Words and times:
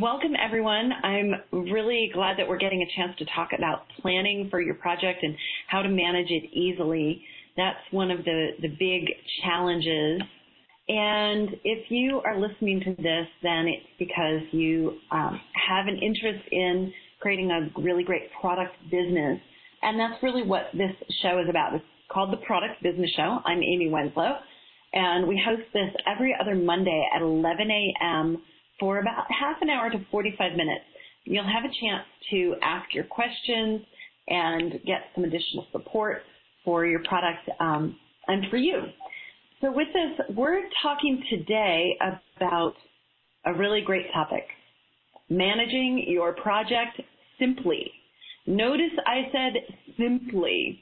Welcome 0.00 0.34
everyone. 0.40 0.92
I'm 1.02 1.62
really 1.70 2.08
glad 2.14 2.38
that 2.38 2.46
we're 2.46 2.58
getting 2.58 2.82
a 2.82 2.96
chance 2.96 3.18
to 3.18 3.24
talk 3.34 3.48
about 3.56 3.82
planning 4.00 4.46
for 4.48 4.60
your 4.60 4.76
project 4.76 5.24
and 5.24 5.34
how 5.66 5.82
to 5.82 5.88
manage 5.88 6.30
it 6.30 6.44
easily. 6.52 7.20
That's 7.56 7.80
one 7.90 8.12
of 8.12 8.24
the, 8.24 8.50
the 8.62 8.68
big 8.68 9.10
challenges. 9.42 10.22
And 10.88 11.48
if 11.64 11.90
you 11.90 12.20
are 12.24 12.38
listening 12.38 12.80
to 12.84 12.94
this, 13.02 13.26
then 13.42 13.66
it's 13.66 13.86
because 13.98 14.42
you 14.52 14.98
um, 15.10 15.40
have 15.68 15.88
an 15.88 15.98
interest 16.00 16.46
in 16.52 16.92
creating 17.20 17.50
a 17.50 17.80
really 17.80 18.04
great 18.04 18.30
product 18.40 18.76
business. 18.92 19.40
And 19.82 19.98
that's 19.98 20.22
really 20.22 20.44
what 20.44 20.66
this 20.74 20.92
show 21.22 21.40
is 21.40 21.48
about. 21.50 21.74
It's 21.74 21.84
called 22.12 22.32
the 22.32 22.44
Product 22.46 22.80
Business 22.84 23.10
Show. 23.16 23.40
I'm 23.44 23.64
Amy 23.64 23.90
Wenslow. 23.92 24.38
And 24.92 25.26
we 25.26 25.42
host 25.44 25.68
this 25.72 25.90
every 26.06 26.36
other 26.40 26.54
Monday 26.54 27.04
at 27.16 27.20
11 27.20 27.68
a.m 27.68 28.38
for 28.80 28.98
about 28.98 29.26
half 29.28 29.56
an 29.60 29.70
hour 29.70 29.90
to 29.90 29.98
45 30.10 30.52
minutes. 30.52 30.84
You'll 31.24 31.44
have 31.44 31.64
a 31.64 31.74
chance 31.80 32.04
to 32.30 32.54
ask 32.62 32.94
your 32.94 33.04
questions 33.04 33.82
and 34.28 34.72
get 34.86 35.10
some 35.14 35.24
additional 35.24 35.66
support 35.72 36.22
for 36.64 36.86
your 36.86 37.00
product 37.04 37.48
um, 37.60 37.96
and 38.26 38.44
for 38.50 38.56
you. 38.56 38.82
So 39.60 39.72
with 39.72 39.88
this, 39.88 40.36
we're 40.36 40.62
talking 40.82 41.22
today 41.28 41.96
about 42.36 42.74
a 43.44 43.54
really 43.54 43.80
great 43.80 44.06
topic, 44.12 44.44
managing 45.28 46.04
your 46.06 46.34
project 46.34 47.00
simply. 47.38 47.90
Notice 48.46 48.92
I 49.06 49.30
said 49.32 49.76
simply. 49.98 50.80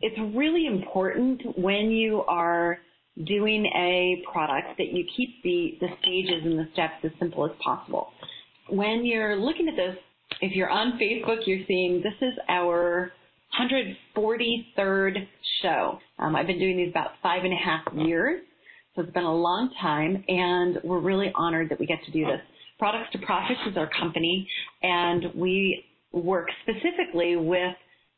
It's 0.00 0.18
really 0.36 0.66
important 0.66 1.58
when 1.58 1.90
you 1.90 2.22
are 2.28 2.78
doing 3.22 3.66
a 3.66 4.22
product 4.30 4.76
that 4.78 4.92
you 4.92 5.04
keep 5.16 5.42
the, 5.42 5.78
the 5.80 5.88
stages 6.00 6.42
and 6.44 6.58
the 6.58 6.68
steps 6.72 6.94
as 7.04 7.10
simple 7.18 7.44
as 7.44 7.52
possible. 7.62 8.08
When 8.68 9.04
you're 9.04 9.36
looking 9.36 9.68
at 9.68 9.76
this, 9.76 9.96
if 10.40 10.56
you're 10.56 10.70
on 10.70 10.98
Facebook, 10.98 11.46
you're 11.46 11.64
seeing 11.68 12.02
this 12.02 12.14
is 12.20 12.34
our 12.48 13.12
143rd 13.58 15.26
show. 15.62 15.98
Um, 16.18 16.34
I've 16.34 16.46
been 16.46 16.58
doing 16.58 16.76
these 16.76 16.90
about 16.90 17.12
five 17.22 17.44
and 17.44 17.52
a 17.52 17.56
half 17.56 17.82
years, 17.94 18.42
so 18.94 19.02
it's 19.02 19.12
been 19.12 19.24
a 19.24 19.34
long 19.34 19.70
time, 19.80 20.24
and 20.26 20.78
we're 20.82 21.00
really 21.00 21.30
honored 21.36 21.68
that 21.70 21.78
we 21.78 21.86
get 21.86 22.02
to 22.06 22.10
do 22.10 22.24
this. 22.24 22.40
Products 22.78 23.12
to 23.12 23.18
Profits 23.18 23.60
is 23.70 23.76
our 23.76 23.88
company, 23.98 24.48
and 24.82 25.26
we 25.36 25.84
work 26.12 26.48
specifically 26.62 27.36
with 27.36 27.74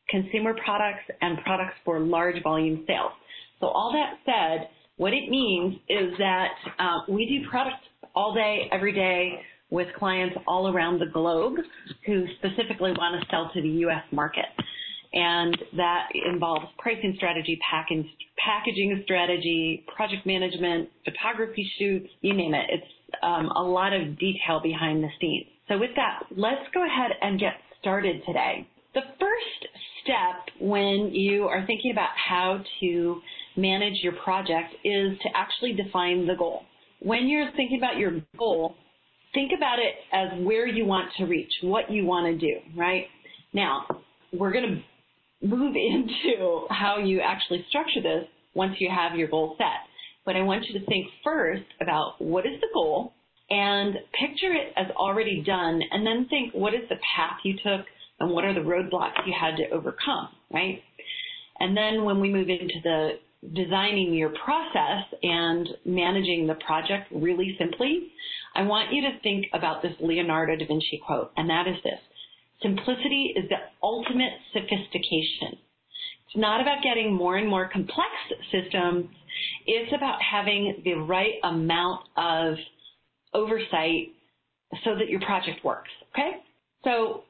consumer 0.08 0.54
products 0.64 1.04
and 1.20 1.38
products 1.44 1.74
for 1.84 2.00
large 2.00 2.42
volume 2.42 2.84
sales. 2.86 3.12
So 3.60 3.66
all 3.66 3.92
that 3.92 4.18
said, 4.24 4.68
what 4.96 5.12
it 5.12 5.28
means 5.28 5.76
is 5.88 6.12
that 6.18 6.48
uh, 6.78 7.00
we 7.08 7.26
do 7.26 7.48
products 7.48 7.84
all 8.14 8.34
day, 8.34 8.68
every 8.72 8.92
day 8.92 9.40
with 9.70 9.88
clients 9.98 10.36
all 10.46 10.72
around 10.72 10.98
the 11.00 11.06
globe 11.12 11.56
who 12.06 12.24
specifically 12.38 12.92
want 12.92 13.20
to 13.20 13.28
sell 13.30 13.50
to 13.52 13.60
the 13.60 13.68
U.S. 13.68 14.02
market. 14.12 14.46
And 15.12 15.56
that 15.76 16.08
involves 16.30 16.66
pricing 16.78 17.14
strategy, 17.16 17.58
packaging, 17.70 18.08
packaging 18.44 19.00
strategy, 19.04 19.84
project 19.94 20.26
management, 20.26 20.88
photography 21.04 21.70
shoots, 21.78 22.08
you 22.20 22.34
name 22.34 22.54
it. 22.54 22.66
It's 22.68 23.18
um, 23.22 23.48
a 23.56 23.62
lot 23.62 23.92
of 23.92 24.18
detail 24.18 24.60
behind 24.62 25.02
the 25.02 25.08
scenes. 25.20 25.46
So 25.68 25.78
with 25.78 25.90
that, 25.96 26.24
let's 26.36 26.62
go 26.72 26.84
ahead 26.84 27.12
and 27.20 27.40
get 27.40 27.54
started 27.80 28.22
today. 28.26 28.68
The 28.94 29.02
first 29.18 29.72
step 30.02 30.60
when 30.60 31.10
you 31.12 31.44
are 31.44 31.66
thinking 31.66 31.92
about 31.92 32.10
how 32.16 32.62
to 32.80 33.20
manage 33.56 34.02
your 34.02 34.14
project 34.24 34.74
is 34.84 35.18
to 35.22 35.28
actually 35.34 35.72
define 35.72 36.26
the 36.26 36.34
goal. 36.34 36.62
When 37.00 37.28
you're 37.28 37.50
thinking 37.56 37.78
about 37.78 37.96
your 37.98 38.20
goal, 38.38 38.74
think 39.34 39.52
about 39.56 39.78
it 39.78 39.94
as 40.12 40.44
where 40.44 40.66
you 40.66 40.84
want 40.84 41.10
to 41.18 41.24
reach, 41.24 41.52
what 41.62 41.90
you 41.90 42.04
want 42.04 42.26
to 42.26 42.38
do, 42.38 42.56
right? 42.76 43.06
Now, 43.52 43.86
we're 44.32 44.52
going 44.52 44.82
to 45.42 45.46
move 45.46 45.74
into 45.76 46.66
how 46.70 46.98
you 46.98 47.20
actually 47.20 47.64
structure 47.68 48.02
this 48.02 48.24
once 48.54 48.76
you 48.78 48.90
have 48.90 49.18
your 49.18 49.28
goal 49.28 49.54
set. 49.58 49.88
But 50.24 50.36
I 50.36 50.42
want 50.42 50.64
you 50.66 50.78
to 50.80 50.86
think 50.86 51.06
first 51.22 51.64
about 51.80 52.20
what 52.20 52.46
is 52.46 52.60
the 52.60 52.68
goal 52.74 53.12
and 53.48 53.94
picture 54.18 54.52
it 54.52 54.72
as 54.76 54.86
already 54.96 55.42
done 55.46 55.80
and 55.92 56.04
then 56.04 56.26
think 56.28 56.52
what 56.52 56.74
is 56.74 56.80
the 56.88 56.96
path 57.16 57.38
you 57.44 57.54
took 57.54 57.86
and 58.18 58.30
what 58.30 58.44
are 58.44 58.54
the 58.54 58.60
roadblocks 58.60 59.24
you 59.24 59.34
had 59.38 59.56
to 59.56 59.68
overcome, 59.70 60.28
right? 60.52 60.82
And 61.60 61.76
then 61.76 62.04
when 62.04 62.20
we 62.20 62.32
move 62.32 62.48
into 62.48 62.80
the 62.82 63.10
designing 63.54 64.14
your 64.14 64.30
process 64.30 65.04
and 65.22 65.68
managing 65.84 66.46
the 66.46 66.54
project 66.66 67.08
really 67.12 67.54
simply, 67.58 68.08
I 68.54 68.62
want 68.62 68.92
you 68.92 69.02
to 69.02 69.20
think 69.20 69.46
about 69.52 69.82
this 69.82 69.92
Leonardo 70.00 70.56
da 70.56 70.66
Vinci 70.66 71.00
quote, 71.04 71.32
and 71.36 71.48
that 71.50 71.66
is 71.68 71.76
this. 71.84 72.00
Simplicity 72.62 73.34
is 73.36 73.48
the 73.48 73.56
ultimate 73.82 74.32
sophistication. 74.52 75.58
It's 76.26 76.36
not 76.36 76.60
about 76.60 76.82
getting 76.82 77.12
more 77.12 77.36
and 77.36 77.48
more 77.48 77.68
complex 77.68 78.10
systems. 78.50 79.06
It's 79.66 79.92
about 79.94 80.18
having 80.22 80.80
the 80.84 80.94
right 80.94 81.34
amount 81.44 82.00
of 82.16 82.54
oversight 83.34 84.08
so 84.84 84.96
that 84.96 85.08
your 85.08 85.20
project 85.20 85.64
works. 85.64 85.90
Okay? 86.12 86.38
So 86.82 87.24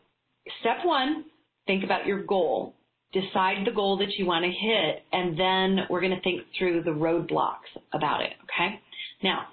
step 0.61 0.79
one, 0.85 1.25
think 1.67 1.85
about 1.85 2.07
your 2.07 2.23
goal 2.23 2.76
decide 3.21 3.67
the 3.67 3.73
goal 3.73 3.97
that 3.99 4.13
you 4.19 4.27
want 4.27 4.45
to 4.45 4.51
hit, 4.51 5.05
and 5.13 5.39
then 5.39 5.87
we're 5.89 6.01
going 6.01 6.15
to 6.15 6.21
think 6.21 6.43
through 6.59 6.83
the 6.83 6.91
roadblocks 6.91 7.71
about 7.93 8.23
it, 8.23 8.33
okay? 8.45 8.81
Now, 9.23 9.47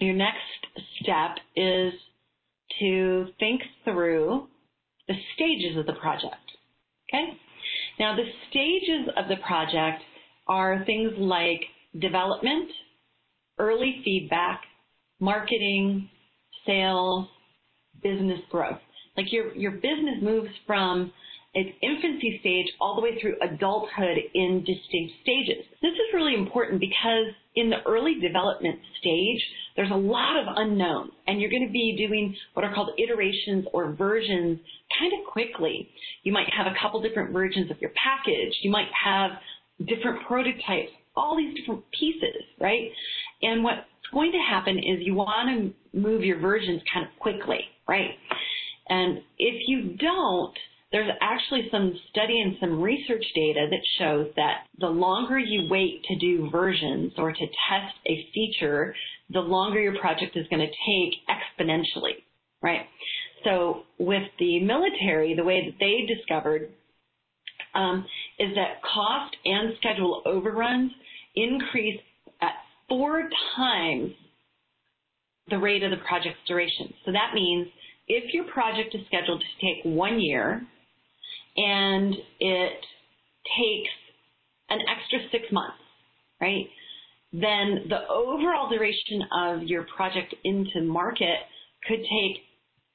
your 0.00 0.14
next 0.14 0.38
step 1.00 1.36
is 1.56 1.92
to 2.80 3.26
think 3.38 3.62
through 3.84 4.48
the 5.08 5.14
stages 5.34 5.78
of 5.78 5.86
the 5.86 5.92
project, 5.94 6.34
okay? 7.08 7.38
Now, 7.98 8.16
the 8.16 8.24
stages 8.50 9.08
of 9.16 9.28
the 9.28 9.36
project 9.46 10.02
are 10.46 10.84
things 10.84 11.12
like 11.16 11.62
development, 12.00 12.70
early 13.58 14.00
feedback, 14.04 14.62
marketing, 15.20 16.10
sales, 16.66 17.28
business 18.02 18.40
growth. 18.50 18.80
Like 19.16 19.32
your, 19.32 19.54
your 19.54 19.72
business 19.72 20.18
moves 20.20 20.50
from 20.66 21.12
its 21.54 21.70
infancy 21.82 22.38
stage 22.40 22.66
all 22.80 22.96
the 22.96 23.02
way 23.02 23.18
through 23.20 23.36
adulthood 23.40 24.18
in 24.34 24.64
distinct 24.66 25.12
stages. 25.22 25.64
This 25.82 25.92
is 25.92 26.12
really 26.12 26.34
important 26.34 26.80
because 26.80 27.26
in 27.54 27.70
the 27.70 27.82
early 27.86 28.16
development 28.20 28.78
stage, 28.98 29.40
there's 29.76 29.90
a 29.90 29.96
lot 29.96 30.36
of 30.40 30.46
unknowns 30.56 31.12
and 31.26 31.40
you're 31.40 31.50
going 31.50 31.66
to 31.66 31.72
be 31.72 31.94
doing 31.96 32.34
what 32.54 32.64
are 32.64 32.74
called 32.74 32.90
iterations 32.98 33.66
or 33.72 33.92
versions 33.92 34.58
kind 34.98 35.12
of 35.12 35.32
quickly. 35.32 35.88
You 36.24 36.32
might 36.32 36.48
have 36.56 36.66
a 36.66 36.74
couple 36.80 37.00
different 37.00 37.32
versions 37.32 37.70
of 37.70 37.80
your 37.80 37.92
package. 38.02 38.54
You 38.62 38.70
might 38.70 38.90
have 39.04 39.30
different 39.86 40.26
prototypes, 40.26 40.90
all 41.16 41.36
these 41.36 41.54
different 41.56 41.84
pieces, 41.98 42.42
right? 42.60 42.90
And 43.42 43.62
what's 43.62 43.80
going 44.12 44.32
to 44.32 44.38
happen 44.38 44.78
is 44.78 45.00
you 45.00 45.14
want 45.14 45.72
to 45.72 45.98
move 45.98 46.24
your 46.24 46.40
versions 46.40 46.82
kind 46.92 47.06
of 47.06 47.12
quickly, 47.20 47.60
right? 47.86 48.10
And 48.88 49.18
if 49.38 49.62
you 49.66 49.96
don't, 49.96 50.54
there's 50.94 51.10
actually 51.20 51.66
some 51.72 51.92
study 52.10 52.40
and 52.40 52.54
some 52.60 52.80
research 52.80 53.24
data 53.34 53.66
that 53.68 53.80
shows 53.98 54.28
that 54.36 54.58
the 54.78 54.86
longer 54.86 55.36
you 55.36 55.68
wait 55.68 56.04
to 56.04 56.16
do 56.20 56.48
versions 56.52 57.12
or 57.18 57.32
to 57.32 57.40
test 57.40 57.96
a 58.06 58.28
feature, 58.32 58.94
the 59.30 59.40
longer 59.40 59.80
your 59.80 59.98
project 59.98 60.36
is 60.36 60.46
going 60.50 60.60
to 60.60 60.68
take 60.68 61.18
exponentially, 61.28 62.22
right? 62.62 62.82
So 63.42 63.82
with 63.98 64.22
the 64.38 64.60
military, 64.60 65.34
the 65.34 65.42
way 65.42 65.68
that 65.68 65.78
they 65.80 66.06
discovered 66.06 66.70
um, 67.74 68.06
is 68.38 68.54
that 68.54 68.80
cost 68.82 69.34
and 69.44 69.74
schedule 69.80 70.22
overruns 70.24 70.92
increase 71.34 71.98
at 72.40 72.52
four 72.88 73.28
times 73.56 74.12
the 75.50 75.58
rate 75.58 75.82
of 75.82 75.90
the 75.90 76.04
project's 76.06 76.38
duration. 76.46 76.94
So 77.04 77.10
that 77.10 77.34
means 77.34 77.66
if 78.06 78.32
your 78.32 78.44
project 78.44 78.94
is 78.94 79.00
scheduled 79.08 79.40
to 79.40 79.66
take 79.66 79.84
one 79.84 80.20
year, 80.20 80.64
and 81.56 82.14
it 82.40 82.80
takes 83.58 83.90
an 84.70 84.78
extra 84.88 85.18
six 85.30 85.52
months, 85.52 85.76
right? 86.40 86.66
Then 87.32 87.86
the 87.88 88.08
overall 88.08 88.70
duration 88.70 89.22
of 89.36 89.62
your 89.64 89.86
project 89.96 90.34
into 90.44 90.82
market 90.82 91.38
could 91.86 92.00
take 92.00 92.42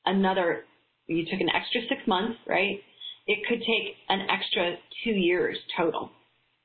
another, 0.05 0.63
you 1.07 1.25
took 1.25 1.41
an 1.41 1.49
extra 1.49 1.81
six 1.89 2.01
months, 2.07 2.37
right? 2.47 2.79
It 3.27 3.39
could 3.47 3.59
take 3.59 3.95
an 4.07 4.27
extra 4.29 4.75
two 5.03 5.11
years 5.11 5.57
total, 5.77 6.09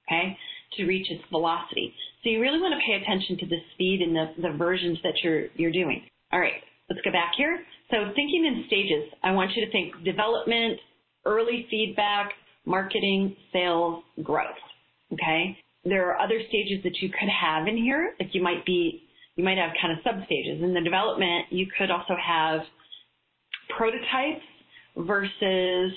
okay, 0.08 0.36
to 0.76 0.86
reach 0.86 1.10
its 1.10 1.22
velocity. 1.30 1.92
So 2.22 2.30
you 2.30 2.40
really 2.40 2.60
want 2.60 2.74
to 2.74 2.86
pay 2.86 3.02
attention 3.02 3.36
to 3.38 3.46
the 3.46 3.58
speed 3.74 4.00
and 4.00 4.16
the, 4.16 4.50
the 4.50 4.56
versions 4.56 4.98
that 5.02 5.14
you're, 5.22 5.48
you're 5.56 5.72
doing. 5.72 6.02
All 6.32 6.40
right, 6.40 6.62
let's 6.88 7.02
go 7.04 7.12
back 7.12 7.32
here. 7.36 7.60
So 7.90 7.96
thinking 8.14 8.46
in 8.46 8.64
stages, 8.66 9.12
I 9.22 9.32
want 9.32 9.50
you 9.54 9.64
to 9.64 9.70
think 9.70 9.92
development, 10.04 10.80
early 11.24 11.66
feedback, 11.70 12.32
marketing, 12.66 13.36
sales, 13.52 14.02
growth. 14.22 14.60
Okay? 15.12 15.56
There 15.84 16.10
are 16.10 16.18
other 16.18 16.40
stages 16.48 16.82
that 16.84 16.96
you 17.00 17.10
could 17.10 17.28
have 17.28 17.66
in 17.66 17.76
here. 17.76 18.14
Like 18.18 18.34
you 18.34 18.42
might 18.42 18.64
be, 18.64 19.02
you 19.36 19.44
might 19.44 19.58
have 19.58 19.70
kind 19.80 19.92
of 19.92 19.98
sub 20.04 20.24
stages. 20.26 20.62
In 20.62 20.72
the 20.74 20.80
development, 20.80 21.46
you 21.50 21.66
could 21.76 21.90
also 21.90 22.14
have 22.16 22.60
prototypes 23.76 24.44
versus 24.96 25.92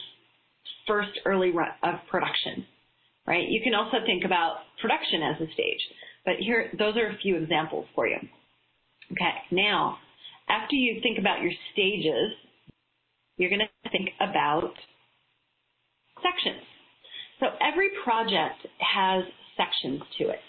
first 0.87 1.11
early 1.25 1.51
run 1.51 1.69
of 1.83 1.95
production, 2.09 2.65
right? 3.27 3.47
You 3.47 3.61
can 3.63 3.75
also 3.75 3.97
think 4.05 4.23
about 4.25 4.57
production 4.81 5.21
as 5.21 5.41
a 5.41 5.53
stage, 5.53 5.79
but 6.25 6.35
here, 6.39 6.71
those 6.77 6.95
are 6.97 7.07
a 7.07 7.17
few 7.21 7.37
examples 7.37 7.85
for 7.93 8.07
you. 8.07 8.17
Okay, 9.11 9.35
now, 9.51 9.97
after 10.49 10.75
you 10.75 10.99
think 11.01 11.19
about 11.19 11.41
your 11.41 11.51
stages, 11.73 12.31
you're 13.37 13.49
going 13.49 13.61
to 13.61 13.89
think 13.89 14.09
about 14.19 14.73
sections. 16.21 16.63
So 17.39 17.47
every 17.61 17.89
project 18.03 18.65
has 18.79 19.23
sections 19.55 20.01
to 20.19 20.29
it. 20.29 20.39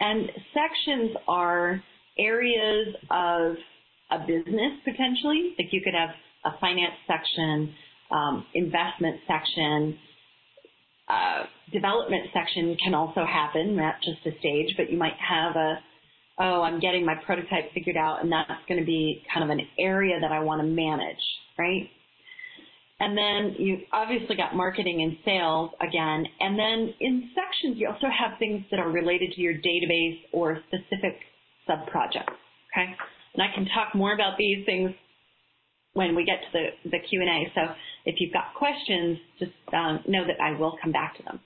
And 0.00 0.30
sections 0.52 1.16
are 1.26 1.82
areas 2.18 2.94
of 3.10 3.56
a 4.10 4.26
business 4.26 4.72
potentially. 4.84 5.54
Like 5.58 5.72
you 5.72 5.80
could 5.82 5.94
have 5.94 6.10
a 6.44 6.58
finance 6.60 6.94
section, 7.06 7.74
um, 8.10 8.46
investment 8.54 9.20
section, 9.26 9.98
uh, 11.08 11.44
development 11.72 12.26
section 12.32 12.76
can 12.82 12.94
also 12.94 13.24
happen, 13.24 13.76
not 13.76 13.94
just 14.02 14.26
a 14.26 14.38
stage, 14.38 14.74
but 14.76 14.90
you 14.90 14.98
might 14.98 15.16
have 15.16 15.56
a, 15.56 15.78
oh, 16.38 16.62
I'm 16.62 16.80
getting 16.80 17.04
my 17.04 17.14
prototype 17.24 17.72
figured 17.72 17.96
out 17.96 18.22
and 18.22 18.30
that's 18.30 18.50
going 18.68 18.80
to 18.80 18.86
be 18.86 19.22
kind 19.32 19.44
of 19.44 19.50
an 19.50 19.66
area 19.78 20.18
that 20.20 20.32
I 20.32 20.40
want 20.40 20.60
to 20.62 20.66
manage, 20.66 21.22
right? 21.58 21.88
And 22.98 23.16
then 23.16 23.56
you've 23.58 23.80
obviously 23.92 24.36
got 24.36 24.54
marketing 24.54 25.02
and 25.02 25.18
sales 25.24 25.70
again. 25.86 26.24
And 26.40 26.58
then 26.58 26.94
in 27.00 27.30
sections, 27.34 27.76
you 27.78 27.88
also 27.88 28.06
have 28.06 28.38
things 28.38 28.64
that 28.70 28.80
are 28.80 28.88
related 28.88 29.32
to 29.32 29.40
your 29.40 29.54
database 29.54 30.18
or 30.32 30.58
specific 30.68 31.18
sub-projects. 31.66 32.32
Okay. 32.72 32.94
And 33.34 33.42
I 33.42 33.54
can 33.54 33.66
talk 33.74 33.94
more 33.94 34.14
about 34.14 34.38
these 34.38 34.64
things 34.64 34.92
when 35.92 36.14
we 36.14 36.24
get 36.24 36.40
to 36.40 36.46
the, 36.52 36.90
the 36.90 36.98
Q&A. 37.08 37.52
So 37.54 37.74
if 38.06 38.16
you've 38.18 38.32
got 38.32 38.54
questions, 38.56 39.18
just 39.38 39.52
um, 39.74 40.00
know 40.06 40.26
that 40.26 40.40
I 40.40 40.58
will 40.58 40.76
come 40.82 40.92
back 40.92 41.16
to 41.18 41.22
them. 41.22 41.40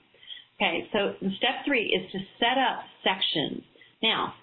Okay, 0.61 0.87
so 0.93 1.15
step 1.37 1.65
three 1.65 1.85
is 1.85 2.11
to 2.11 2.19
set 2.39 2.57
up 2.57 2.83
sections. 3.03 3.63
Now, 4.03 4.35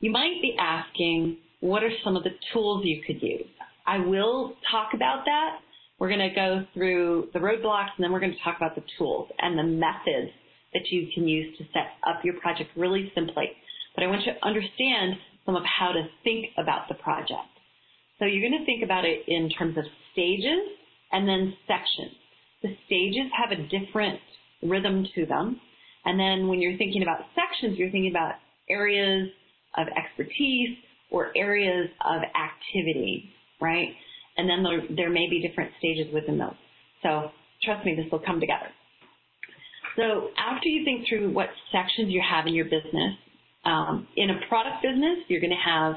you 0.00 0.10
might 0.10 0.42
be 0.42 0.54
asking, 0.60 1.38
what 1.60 1.82
are 1.82 1.90
some 2.04 2.16
of 2.16 2.22
the 2.22 2.32
tools 2.52 2.82
you 2.84 3.02
could 3.06 3.22
use? 3.22 3.46
I 3.86 3.98
will 3.98 4.56
talk 4.70 4.90
about 4.92 5.24
that. 5.24 5.60
We're 5.98 6.08
going 6.08 6.28
to 6.28 6.34
go 6.34 6.66
through 6.74 7.28
the 7.32 7.38
roadblocks 7.38 7.90
and 7.96 8.04
then 8.04 8.12
we're 8.12 8.20
going 8.20 8.32
to 8.32 8.42
talk 8.42 8.56
about 8.56 8.74
the 8.74 8.82
tools 8.98 9.28
and 9.38 9.58
the 9.58 9.62
methods 9.62 10.32
that 10.72 10.82
you 10.90 11.08
can 11.14 11.28
use 11.28 11.56
to 11.58 11.64
set 11.72 11.86
up 12.06 12.24
your 12.24 12.34
project 12.40 12.70
really 12.76 13.12
simply. 13.14 13.46
But 13.94 14.04
I 14.04 14.08
want 14.08 14.26
you 14.26 14.32
to 14.32 14.46
understand 14.46 15.14
some 15.46 15.54
of 15.56 15.62
how 15.64 15.92
to 15.92 16.02
think 16.24 16.46
about 16.58 16.88
the 16.88 16.94
project. 16.94 17.48
So 18.18 18.26
you're 18.26 18.48
going 18.48 18.58
to 18.58 18.66
think 18.66 18.82
about 18.82 19.04
it 19.04 19.22
in 19.28 19.48
terms 19.50 19.78
of 19.78 19.84
stages 20.12 20.66
and 21.12 21.28
then 21.28 21.54
sections. 21.66 22.16
The 22.62 22.76
stages 22.86 23.30
have 23.38 23.52
a 23.52 23.62
different 23.62 24.20
rhythm 24.62 25.06
to 25.14 25.26
them. 25.26 25.60
And 26.04 26.18
then 26.18 26.48
when 26.48 26.60
you're 26.60 26.76
thinking 26.76 27.02
about 27.02 27.20
sections, 27.34 27.78
you're 27.78 27.90
thinking 27.90 28.10
about 28.10 28.34
areas 28.68 29.28
of 29.76 29.86
expertise 29.96 30.76
or 31.10 31.32
areas 31.36 31.88
of 32.04 32.22
activity, 32.22 33.30
right? 33.60 33.94
And 34.36 34.48
then 34.48 34.62
there, 34.62 34.82
there 34.96 35.10
may 35.10 35.28
be 35.28 35.46
different 35.46 35.70
stages 35.78 36.12
within 36.12 36.38
those. 36.38 36.54
So 37.02 37.30
trust 37.62 37.84
me, 37.86 37.94
this 37.94 38.10
will 38.10 38.20
come 38.20 38.40
together. 38.40 38.68
So 39.96 40.30
after 40.36 40.68
you 40.68 40.84
think 40.84 41.06
through 41.08 41.32
what 41.32 41.48
sections 41.70 42.10
you 42.10 42.22
have 42.28 42.46
in 42.46 42.54
your 42.54 42.64
business, 42.64 43.14
um, 43.64 44.08
in 44.16 44.30
a 44.30 44.40
product 44.48 44.82
business, 44.82 45.18
you're 45.28 45.40
going 45.40 45.50
to 45.50 45.70
have 45.70 45.94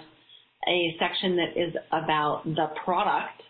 a 0.68 0.96
section 1.00 1.36
that 1.38 1.60
is 1.60 1.74
about 1.92 2.44
the 2.46 2.68
product, 2.84 3.42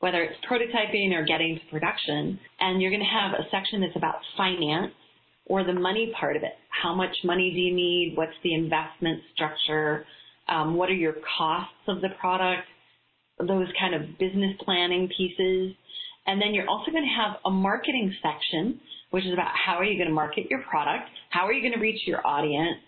whether 0.00 0.22
it's 0.22 0.38
prototyping 0.48 1.12
or 1.12 1.24
getting 1.24 1.58
to 1.58 1.70
production, 1.70 2.38
and 2.60 2.80
you're 2.80 2.90
going 2.90 3.02
to 3.02 3.06
have 3.06 3.32
a 3.32 3.48
section 3.50 3.80
that's 3.80 3.96
about 3.96 4.16
finance 4.36 4.92
or 5.46 5.64
the 5.64 5.72
money 5.72 6.12
part 6.18 6.36
of 6.36 6.42
it. 6.42 6.54
How 6.70 6.94
much 6.94 7.14
money 7.24 7.50
do 7.52 7.58
you 7.58 7.74
need? 7.74 8.14
What's 8.16 8.32
the 8.42 8.54
investment 8.54 9.20
structure? 9.34 10.04
Um, 10.48 10.74
what 10.76 10.90
are 10.90 10.94
your 10.94 11.14
costs 11.36 11.72
of 11.88 12.00
the 12.00 12.10
product? 12.20 12.66
Those 13.38 13.68
kind 13.78 13.94
of 13.94 14.18
business 14.18 14.56
planning 14.64 15.08
pieces. 15.16 15.74
And 16.26 16.40
then 16.40 16.54
you're 16.54 16.68
also 16.68 16.90
going 16.90 17.04
to 17.04 17.22
have 17.22 17.36
a 17.44 17.50
marketing 17.50 18.14
section, 18.22 18.80
which 19.10 19.24
is 19.24 19.32
about 19.32 19.50
how 19.54 19.74
are 19.74 19.84
you 19.84 19.96
going 19.96 20.08
to 20.08 20.14
market 20.14 20.46
your 20.50 20.62
product? 20.62 21.08
How 21.30 21.46
are 21.46 21.52
you 21.52 21.62
going 21.62 21.74
to 21.74 21.80
reach 21.80 22.06
your 22.06 22.26
audience? 22.26 22.78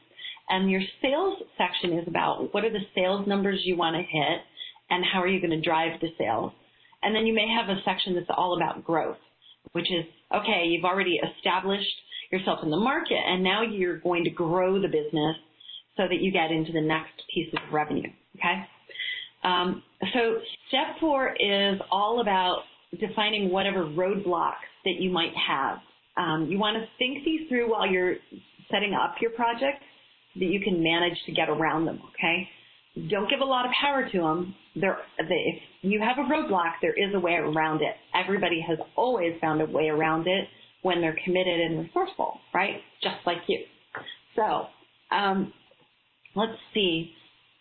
And 0.49 0.71
your 0.71 0.81
sales 1.03 1.39
section 1.59 1.99
is 1.99 2.09
about 2.09 2.53
what 2.53 2.65
are 2.65 2.73
the 2.73 2.87
sales 2.95 3.27
numbers 3.27 3.61
you 3.65 3.77
want 3.77 3.97
to 3.97 4.03
hit 4.03 4.41
and 4.91 5.05
how 5.05 5.21
are 5.23 5.29
you 5.29 5.41
going 5.41 5.51
to 5.51 5.61
drive 5.61 6.01
the 6.01 6.09
sales. 6.19 6.53
And 7.03 7.15
then 7.15 7.27
you 7.27 7.35
may 7.35 7.47
have 7.49 7.69
a 7.69 7.81
section 7.85 8.15
that's 8.15 8.31
all 8.35 8.57
about 8.57 8.85
growth, 8.85 9.19
which 9.73 9.91
is, 9.93 10.05
okay, 10.35 10.65
you've 10.67 10.85
already 10.85 11.21
established 11.37 11.87
yourself 12.33 12.61
in 12.63 12.71
the 12.71 12.77
market 12.77 13.19
and 13.25 13.45
now 13.45 13.63
you're 13.63 13.99
going 13.99 14.25
to 14.25 14.31
grow 14.31 14.81
the 14.81 14.89
business 14.89 15.37
so 15.97 16.05
that 16.09 16.21
you 16.21 16.33
get 16.33 16.51
into 16.51 16.73
the 16.73 16.81
next 16.81 17.23
piece 17.33 17.53
of 17.53 17.73
revenue. 17.73 18.09
Okay. 18.37 18.65
Um, 19.45 19.83
so 20.13 20.39
step 20.69 20.99
four 21.01 21.35
is 21.39 21.81
all 21.91 22.21
about 22.21 22.63
defining 22.99 23.51
whatever 23.51 23.85
roadblocks 23.85 24.67
that 24.85 24.97
you 24.99 25.11
might 25.11 25.33
have. 25.37 25.79
Um, 26.17 26.49
you 26.51 26.59
want 26.59 26.77
to 26.77 26.87
think 26.99 27.25
these 27.25 27.49
through 27.49 27.71
while 27.71 27.87
you're 27.87 28.17
setting 28.71 28.95
up 28.95 29.17
your 29.21 29.31
project 29.33 29.83
that 30.37 30.47
you 30.47 30.61
can 30.61 30.83
manage 30.83 31.17
to 31.27 31.33
get 31.33 31.49
around 31.49 31.85
them, 31.85 32.01
okay? 32.15 32.49
Don't 33.09 33.31
give 33.31 33.41
a 33.41 33.45
lot 33.45 33.65
of 33.65 33.73
power 33.81 34.09
to 34.11 34.19
them. 34.19 34.55
There, 34.75 34.99
if 35.19 35.63
you 35.83 36.01
have 36.01 36.19
a 36.19 36.29
roadblock, 36.29 36.73
there 36.83 36.93
is 36.93 37.15
a 37.15 37.21
way 37.21 37.35
around 37.35 37.83
it. 37.83 37.95
Everybody 38.15 38.65
has 38.67 38.79
always 38.97 39.35
found 39.41 39.61
a 39.61 39.67
way 39.67 39.89
around 39.89 40.27
it 40.27 40.49
when 40.83 41.01
they're 41.01 41.19
committed 41.25 41.61
and 41.61 41.81
resourceful, 41.81 42.41
right? 42.55 42.81
Just 43.03 43.17
like 43.27 43.39
you. 43.47 43.61
So, 44.37 44.67
um, 45.15 45.53
let's 46.35 46.59
see. 46.75 47.13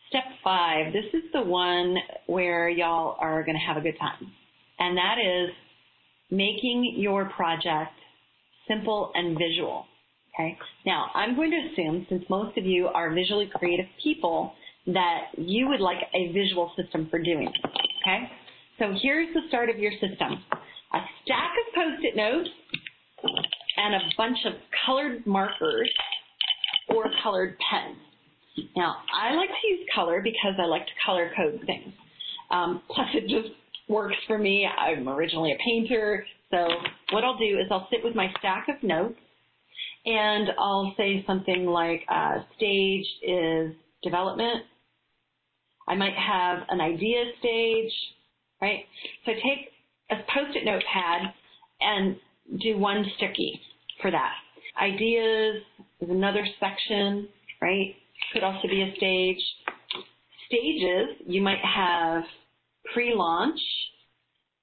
Step 0.09 0.24
five. 0.44 0.94
This 0.94 1.06
is 1.13 1.24
the 1.33 1.42
one 1.42 1.95
where 2.27 2.69
y'all 2.69 3.18
are 3.19 3.44
going 3.44 3.57
to 3.57 3.65
have 3.65 3.77
a 3.77 3.81
good 3.81 3.98
time. 4.00 4.31
And 4.80 4.98
that 4.98 5.15
is 5.19 5.50
making 6.31 6.95
your 6.98 7.25
project 7.36 7.92
simple 8.68 9.12
and 9.15 9.38
visual. 9.38 9.86
Okay. 10.33 10.57
Now, 10.86 11.07
I'm 11.13 11.36
going 11.36 11.51
to 11.51 11.57
assume, 11.57 12.06
since 12.09 12.24
most 12.30 12.57
of 12.57 12.65
you 12.65 12.88
are 12.88 13.13
visually 13.13 13.50
creative 13.54 13.88
people, 14.04 14.54
that 14.86 15.25
you 15.38 15.68
would 15.68 15.81
like 15.81 15.98
a 16.13 16.31
visual 16.31 16.71
system 16.81 17.07
for 17.09 17.19
doing. 17.19 17.51
Okay. 18.04 18.30
So 18.80 18.94
here's 19.01 19.33
the 19.33 19.42
start 19.50 19.69
of 19.69 19.77
your 19.80 19.92
system. 19.94 20.44
A 20.94 20.99
stack 21.23 21.52
of 21.68 21.76
post-it 21.76 22.16
notes 22.16 22.49
and 23.78 23.95
a 23.95 23.99
bunch 24.16 24.37
of 24.45 24.54
colored 24.85 25.26
markers 25.26 25.90
or 26.90 27.06
colored 27.23 27.57
pens. 27.69 27.97
Now, 28.76 28.97
I 29.14 29.35
like 29.35 29.49
to 29.49 29.68
use 29.68 29.87
color 29.94 30.21
because 30.23 30.54
I 30.59 30.66
like 30.66 30.85
to 30.85 30.92
color 31.06 31.31
code 31.35 31.61
things. 31.66 31.94
Um, 32.49 32.81
plus, 32.90 33.07
it 33.14 33.28
just 33.28 33.54
works 33.87 34.16
for 34.26 34.37
me. 34.37 34.66
I'm 34.68 35.07
originally 35.07 35.52
a 35.52 35.57
painter, 35.64 36.26
so 36.52 36.68
what 37.11 37.23
I'll 37.23 37.37
do 37.37 37.59
is 37.59 37.68
I'll 37.71 37.87
sit 37.92 38.04
with 38.04 38.16
my 38.16 38.28
stack 38.40 38.68
of 38.69 38.81
notes 38.83 39.19
and 40.06 40.49
I'll 40.57 40.94
say 40.97 41.23
something 41.28 41.66
like 41.66 42.04
uh, 42.09 42.44
stage 42.56 43.06
is 43.21 43.73
development. 44.04 44.64
I 45.87 45.95
might 45.95 46.16
have 46.16 46.59
an 46.69 46.81
idea 46.81 47.26
stage, 47.40 47.92
right? 48.61 48.85
So 49.26 49.33
take 49.33 49.69
a 50.09 50.16
post-it 50.33 50.66
notepad 50.66 51.33
and 51.81 52.18
do 52.61 52.78
one 52.78 53.06
sticky 53.18 53.59
for 54.02 54.11
that. 54.11 54.33
Ideas 54.81 55.64
is 56.02 56.09
another 56.09 56.45
section, 56.59 57.28
right? 57.61 57.95
Could 58.34 58.44
also 58.44 58.68
be 58.68 58.81
a 58.81 58.96
stage. 58.98 59.42
Stages, 60.48 61.22
you 61.26 61.42
might 61.42 61.60
have 61.60 62.24
pre-launch, 62.94 63.60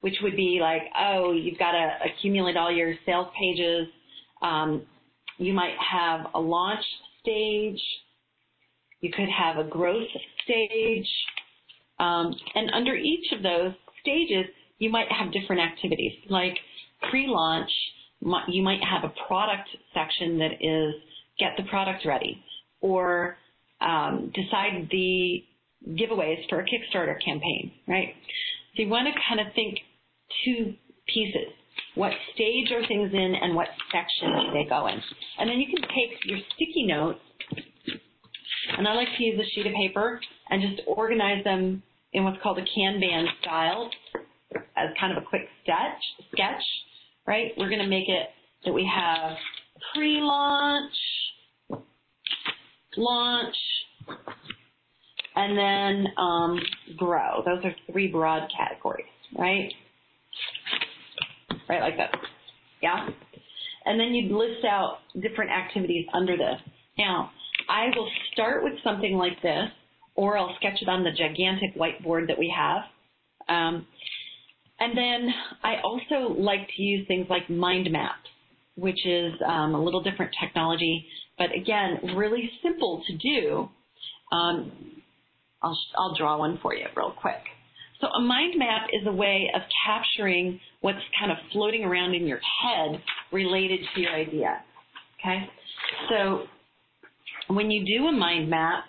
which 0.01 0.15
would 0.23 0.37
be 0.37 0.59
like, 0.61 0.83
oh, 0.99 1.33
you've 1.33 1.59
got 1.59 1.73
to 1.73 1.91
accumulate 2.05 2.57
all 2.57 2.71
your 2.71 2.95
sales 3.07 3.29
pages. 3.39 3.89
Um, 4.43 4.87
you 5.39 5.53
might 5.53 5.75
have 5.79 6.27
a 6.35 6.41
launch 6.41 6.85
stage. 7.21 7.81
You 9.01 9.11
could 9.13 9.29
have 9.29 9.59
a 9.59 9.69
growth 9.69 10.09
stage. 10.45 11.09
Um, 11.99 12.35
and 12.55 12.71
under 12.73 12.95
each 12.95 13.33
of 13.33 13.43
those 13.43 13.73
stages, 14.01 14.47
you 14.79 14.91
might 14.91 15.11
have 15.11 15.33
different 15.33 15.63
activities. 15.63 16.13
Like 16.29 16.57
pre-launch, 17.11 17.71
you 18.49 18.63
might 18.63 18.83
have 18.83 19.05
a 19.05 19.13
product 19.27 19.69
section 19.93 20.39
that 20.39 20.53
is 20.61 20.95
get 21.39 21.51
the 21.57 21.65
product 21.65 22.07
ready 22.07 22.43
or 22.81 23.37
um, 23.81 24.33
decide 24.35 24.89
the 24.91 25.45
giveaways 25.89 26.49
for 26.49 26.61
a 26.61 26.65
Kickstarter 26.65 27.17
campaign, 27.25 27.73
right? 27.87 28.15
So 28.77 28.83
you 28.83 28.89
want 28.89 29.09
to 29.09 29.21
kind 29.29 29.47
of 29.47 29.55
think 29.55 29.79
two 30.45 30.75
pieces. 31.13 31.53
What 31.95 32.13
stage 32.35 32.73
are 32.73 32.87
things 32.87 33.11
in 33.13 33.35
and 33.41 33.55
what 33.55 33.69
section 33.93 34.31
do 34.33 34.53
they 34.53 34.69
go 34.69 34.87
in? 34.87 35.01
And 35.39 35.49
then 35.49 35.61
you 35.61 35.67
can 35.67 35.83
take 35.83 36.25
your 36.25 36.39
sticky 36.55 36.87
notes, 36.87 37.21
and 38.77 38.89
I 38.89 38.95
like 38.95 39.09
to 39.17 39.25
use 39.25 39.39
a 39.39 39.49
sheet 39.55 39.67
of 39.67 39.75
paper 39.75 40.21
and 40.51 40.63
just 40.63 40.83
organize 40.87 41.45
them 41.45 41.83
in 42.13 42.25
what's 42.25 42.41
called 42.43 42.59
a 42.59 42.63
Kanban 42.63 43.27
style. 43.41 43.91
as 44.77 44.91
kind 44.99 45.17
of 45.17 45.23
a 45.23 45.27
quick 45.27 45.43
sketch, 45.63 46.03
sketch, 46.33 46.63
right? 47.27 47.53
We're 47.57 47.69
going 47.69 47.83
to 47.83 47.89
make 47.89 48.09
it 48.09 48.29
that 48.65 48.73
we 48.73 48.91
have 48.93 49.37
pre-launch, 49.95 50.93
launch, 52.97 53.57
and 55.37 55.59
then 55.59 56.13
um, 56.17 56.61
grow. 56.97 57.43
Those 57.45 57.65
are 57.65 57.75
three 57.91 58.09
broad 58.09 58.49
categories, 58.57 59.07
right? 59.39 59.73
Right, 61.69 61.81
like 61.81 61.97
that. 61.97 62.15
Yeah? 62.83 63.09
And 63.87 63.99
then 63.99 64.15
you'd 64.15 64.33
list 64.33 64.65
out 64.65 64.99
different 65.21 65.51
activities 65.51 66.07
under 66.13 66.37
this. 66.37 66.61
Now, 66.99 67.31
I 67.69 67.87
will 67.97 68.09
start 68.33 68.63
with 68.63 68.75
something 68.83 69.15
like 69.15 69.41
this, 69.43 69.71
or 70.15 70.39
I'll 70.39 70.55
sketch 70.57 70.81
it 70.81 70.89
on 70.89 71.03
the 71.03 71.11
gigantic 71.11 71.77
whiteboard 71.77 72.29
that 72.29 72.39
we 72.39 72.55
have. 72.57 72.83
Um, 73.49 73.87
and 74.81 74.97
then 74.97 75.29
I 75.63 75.77
also 75.83 76.35
like 76.35 76.69
to 76.77 76.83
use 76.83 77.07
things 77.07 77.27
like 77.29 77.49
mind 77.49 77.91
maps, 77.91 78.29
which 78.77 79.07
is 79.07 79.33
um, 79.47 79.75
a 79.75 79.83
little 79.83 80.03
different 80.03 80.33
technology, 80.43 81.07
but 81.39 81.49
again, 81.55 82.17
really 82.17 82.51
simple 82.63 83.03
to 83.07 83.17
do. 83.17 83.69
Um, 84.33 84.73
I'll, 85.63 85.79
I'll 85.99 86.17
draw 86.17 86.39
one 86.39 86.59
for 86.63 86.75
you 86.75 86.87
real 86.97 87.15
quick. 87.21 87.43
So 88.01 88.09
a 88.09 88.21
mind 88.21 88.55
map 88.59 88.89
is 88.93 89.07
a 89.07 89.13
way 89.13 89.51
of 89.55 89.63
capturing 89.87 90.61
what's 90.81 90.99
kind 91.19 91.31
of 91.31 91.39
floating 91.53 91.85
around 91.85 92.15
in 92.15 92.27
your 92.27 92.41
head 92.63 93.01
related 93.33 93.81
to 93.95 94.01
your 94.01 94.13
idea. 94.13 94.63
Okay? 95.21 95.49
So 96.11 96.43
when 97.49 97.71
you 97.71 97.85
do 97.87 98.07
a 98.07 98.13
mind 98.13 98.51
map, 98.51 98.85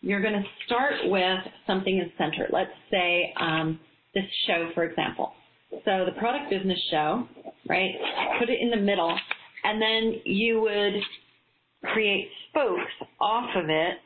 you're 0.00 0.22
going 0.22 0.34
to 0.34 0.44
start 0.66 0.94
with 1.04 1.38
something 1.66 1.98
in 1.98 2.10
center. 2.16 2.48
Let's 2.52 2.70
say 2.90 3.32
um, 3.40 3.78
this 4.14 4.24
show, 4.46 4.70
for 4.74 4.84
example. 4.84 5.32
So 5.70 6.06
the 6.06 6.18
product 6.18 6.50
business 6.50 6.78
show, 6.90 7.28
right? 7.68 7.92
Put 8.38 8.48
it 8.48 8.58
in 8.60 8.70
the 8.70 8.76
middle, 8.76 9.16
and 9.64 9.80
then 9.80 10.20
you 10.24 10.60
would 10.60 11.92
create 11.92 12.28
spokes 12.50 13.10
off 13.20 13.50
of 13.56 13.68
it 13.68 13.98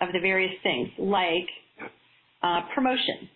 of 0.00 0.08
the 0.12 0.20
various 0.20 0.54
things, 0.62 0.88
like 0.98 1.46
uh, 2.42 2.62
promotion, 2.74 3.28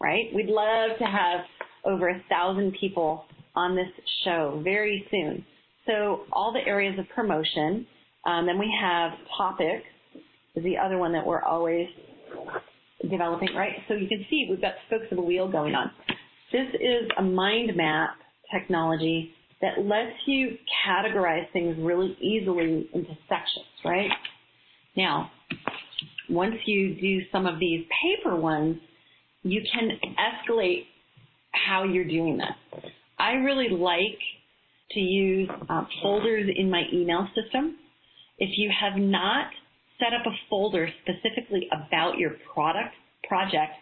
right? 0.00 0.24
We'd 0.34 0.46
love 0.46 0.98
to 0.98 1.04
have 1.04 1.40
over 1.84 2.08
a 2.08 2.22
thousand 2.28 2.76
people 2.80 3.24
on 3.54 3.76
this 3.76 3.88
show 4.24 4.60
very 4.64 5.06
soon. 5.10 5.44
So 5.86 6.22
all 6.32 6.52
the 6.52 6.66
areas 6.68 6.98
of 6.98 7.08
promotion. 7.14 7.86
Um, 8.26 8.46
then 8.46 8.58
we 8.58 8.72
have 8.80 9.12
topics 9.36 9.86
is 10.54 10.64
the 10.64 10.76
other 10.76 10.98
one 10.98 11.12
that 11.12 11.24
we're 11.26 11.42
always 11.42 11.88
developing, 13.10 13.54
right? 13.54 13.72
So 13.88 13.94
you 13.94 14.08
can 14.08 14.24
see 14.28 14.46
we've 14.50 14.60
got 14.60 14.74
spokes 14.86 15.06
of 15.10 15.18
a 15.18 15.22
wheel 15.22 15.50
going 15.50 15.74
on. 15.74 15.90
This 16.52 16.66
is 16.74 17.08
a 17.18 17.22
mind 17.22 17.76
map 17.76 18.10
technology 18.52 19.32
that 19.60 19.84
lets 19.84 20.16
you 20.26 20.56
categorize 20.86 21.50
things 21.52 21.76
really 21.78 22.16
easily 22.20 22.88
into 22.94 23.10
sections, 23.28 23.66
right? 23.84 24.10
Now, 24.96 25.30
once 26.28 26.54
you 26.64 26.94
do 27.00 27.20
some 27.30 27.46
of 27.46 27.58
these 27.58 27.84
paper 28.02 28.36
ones, 28.36 28.76
you 29.42 29.62
can 29.72 29.90
escalate 30.18 30.84
how 31.52 31.84
you're 31.84 32.04
doing 32.04 32.38
this. 32.38 32.82
I 33.18 33.32
really 33.32 33.68
like 33.68 34.18
to 34.92 35.00
use 35.00 35.48
uh, 35.68 35.84
folders 36.02 36.48
in 36.56 36.70
my 36.70 36.84
email 36.92 37.28
system. 37.34 37.76
If 38.38 38.50
you 38.56 38.70
have 38.78 38.98
not 38.98 39.48
set 39.98 40.14
up 40.14 40.26
a 40.26 40.34
folder 40.48 40.88
specifically 41.02 41.68
about 41.70 42.18
your 42.18 42.32
product 42.54 42.94
project, 43.28 43.72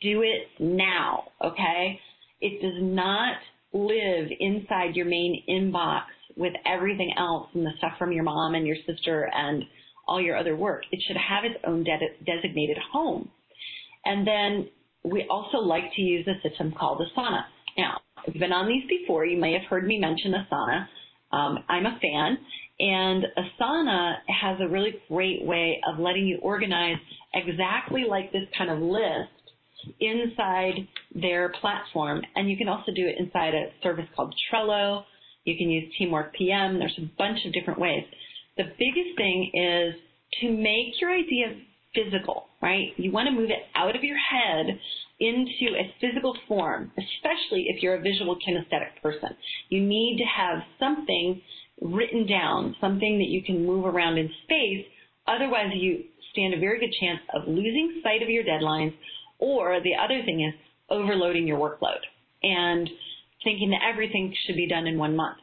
do 0.00 0.22
it 0.22 0.48
now, 0.60 1.24
okay? 1.44 1.98
It 2.40 2.62
does 2.62 2.80
not 2.80 3.36
live 3.76 4.28
inside 4.40 4.96
your 4.96 5.06
main 5.06 5.42
inbox 5.48 6.04
with 6.36 6.52
everything 6.66 7.12
else 7.16 7.48
and 7.54 7.64
the 7.64 7.70
stuff 7.78 7.92
from 7.98 8.12
your 8.12 8.24
mom 8.24 8.54
and 8.54 8.66
your 8.66 8.76
sister 8.86 9.30
and 9.34 9.64
all 10.06 10.20
your 10.20 10.36
other 10.36 10.56
work. 10.56 10.82
It 10.92 11.02
should 11.06 11.16
have 11.16 11.44
its 11.44 11.56
own 11.66 11.84
de- 11.84 12.24
designated 12.24 12.78
home. 12.92 13.28
And 14.04 14.26
then 14.26 14.68
we 15.04 15.26
also 15.30 15.58
like 15.58 15.92
to 15.96 16.02
use 16.02 16.26
a 16.26 16.48
system 16.48 16.72
called 16.78 17.00
Asana. 17.00 17.44
Now, 17.76 18.00
if 18.26 18.34
you've 18.34 18.40
been 18.40 18.52
on 18.52 18.68
these 18.68 18.84
before, 18.88 19.24
you 19.24 19.38
may 19.38 19.52
have 19.52 19.62
heard 19.68 19.86
me 19.86 19.98
mention 19.98 20.32
Asana. 20.32 20.86
Um, 21.32 21.58
I'm 21.68 21.86
a 21.86 21.98
fan, 22.00 22.38
and 22.78 23.24
Asana 23.36 24.14
has 24.28 24.58
a 24.60 24.68
really 24.68 24.94
great 25.08 25.44
way 25.44 25.80
of 25.88 25.98
letting 25.98 26.26
you 26.26 26.38
organize 26.40 26.96
exactly 27.34 28.04
like 28.08 28.32
this 28.32 28.44
kind 28.56 28.70
of 28.70 28.78
list 28.78 29.35
inside 30.00 30.88
their 31.14 31.50
platform. 31.60 32.22
And 32.34 32.50
you 32.50 32.56
can 32.56 32.68
also 32.68 32.92
do 32.94 33.06
it 33.06 33.16
inside 33.18 33.54
a 33.54 33.70
service 33.82 34.06
called 34.14 34.34
Trello. 34.50 35.04
You 35.44 35.56
can 35.56 35.70
use 35.70 35.92
Teamwork 35.98 36.34
PM. 36.34 36.78
There's 36.78 36.98
a 36.98 37.10
bunch 37.18 37.38
of 37.46 37.52
different 37.52 37.78
ways. 37.78 38.04
The 38.56 38.64
biggest 38.64 39.16
thing 39.16 39.50
is 39.54 39.94
to 40.40 40.50
make 40.50 41.00
your 41.00 41.10
idea 41.10 41.56
physical, 41.94 42.48
right? 42.60 42.88
You 42.96 43.10
want 43.10 43.26
to 43.26 43.32
move 43.32 43.50
it 43.50 43.64
out 43.74 43.96
of 43.96 44.04
your 44.04 44.18
head 44.18 44.78
into 45.18 45.74
a 45.74 45.94
physical 46.00 46.36
form, 46.46 46.92
especially 46.98 47.66
if 47.68 47.82
you're 47.82 47.94
a 47.94 48.00
visual 48.00 48.36
kinesthetic 48.36 49.00
person. 49.02 49.30
You 49.70 49.80
need 49.80 50.18
to 50.18 50.24
have 50.24 50.62
something 50.78 51.40
written 51.80 52.26
down, 52.26 52.76
something 52.80 53.18
that 53.18 53.28
you 53.28 53.42
can 53.42 53.64
move 53.64 53.86
around 53.86 54.18
in 54.18 54.30
space. 54.44 54.84
Otherwise, 55.26 55.70
you 55.74 56.04
stand 56.32 56.54
a 56.54 56.60
very 56.60 56.78
good 56.78 56.94
chance 57.00 57.20
of 57.34 57.48
losing 57.48 58.00
sight 58.02 58.22
of 58.22 58.28
your 58.28 58.44
deadlines, 58.44 58.94
or 59.38 59.80
the 59.82 59.94
other 59.94 60.22
thing 60.24 60.40
is 60.42 60.54
overloading 60.90 61.46
your 61.46 61.58
workload 61.58 62.00
and 62.42 62.88
thinking 63.44 63.70
that 63.70 63.80
everything 63.88 64.34
should 64.46 64.56
be 64.56 64.68
done 64.68 64.86
in 64.86 64.98
one 64.98 65.16
month 65.16 65.38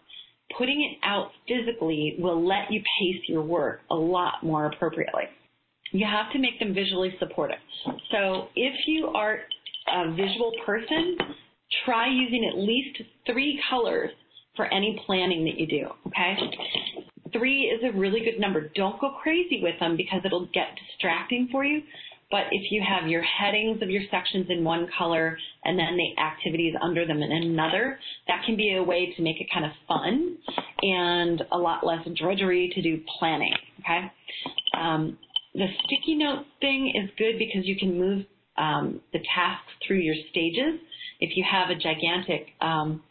putting 0.57 0.81
it 0.81 1.05
out 1.05 1.31
physically 1.47 2.15
will 2.19 2.45
let 2.45 2.71
you 2.71 2.81
pace 2.99 3.21
your 3.27 3.41
work 3.41 3.81
a 3.91 3.95
lot 3.95 4.43
more 4.43 4.67
appropriately. 4.67 5.23
You 5.91 6.05
have 6.05 6.31
to 6.33 6.39
make 6.39 6.59
them 6.59 6.73
visually 6.73 7.15
supportive. 7.19 7.57
So 8.11 8.47
if 8.55 8.73
you 8.87 9.07
are 9.07 9.39
a 9.87 10.11
visual 10.11 10.51
person, 10.65 11.17
try 11.85 12.07
using 12.07 12.49
at 12.51 12.57
least 12.57 13.01
three 13.25 13.61
colors 13.69 14.09
for 14.55 14.65
any 14.65 15.01
planning 15.05 15.45
that 15.45 15.59
you 15.59 15.67
do, 15.67 15.87
okay? 16.07 16.35
Three 17.31 17.63
is 17.63 17.81
a 17.83 17.97
really 17.97 18.19
good 18.19 18.39
number. 18.39 18.69
Don't 18.75 18.99
go 19.01 19.15
crazy 19.21 19.59
with 19.63 19.79
them 19.79 19.97
because 19.97 20.21
it'll 20.23 20.47
get 20.53 20.67
distracting 20.89 21.49
for 21.51 21.63
you. 21.65 21.81
But 22.33 22.47
if 22.49 22.71
you 22.71 22.81
have 22.81 23.07
your 23.07 23.21
headings 23.21 23.83
of 23.83 23.91
your 23.91 24.01
sections 24.09 24.47
in 24.49 24.63
one 24.63 24.87
color 24.97 25.37
and 25.65 25.77
then 25.77 25.95
the 25.95 26.19
activities 26.19 26.73
under 26.81 27.05
them 27.05 27.21
in 27.21 27.31
another, 27.31 27.99
that 28.27 28.41
can 28.43 28.57
be 28.57 28.73
a 28.73 28.81
way 28.81 29.13
to 29.15 29.21
make 29.21 29.39
it 29.39 29.45
kind 29.53 29.63
of 29.63 29.71
fun 29.87 30.39
and 30.81 31.43
a 31.51 31.57
lot 31.59 31.85
less 31.85 31.99
drudgery 32.17 32.71
to 32.73 32.81
do 32.81 32.99
planning. 33.19 33.53
Okay. 33.81 34.11
Um, 34.75 35.19
the 35.53 35.67
sticky 35.85 36.15
note 36.15 36.45
thing 36.59 36.91
is 36.95 37.11
good 37.19 37.37
because 37.37 37.67
you 37.67 37.77
can 37.77 37.99
move 37.99 38.25
um, 38.57 38.99
the 39.11 39.19
tasks 39.19 39.69
through 39.85 39.99
your 39.99 40.15
stages. 40.31 40.79
If 41.19 41.37
you 41.37 41.45
have 41.47 41.69
a 41.69 41.75
gigantic 41.75 42.47
um, 42.61 43.03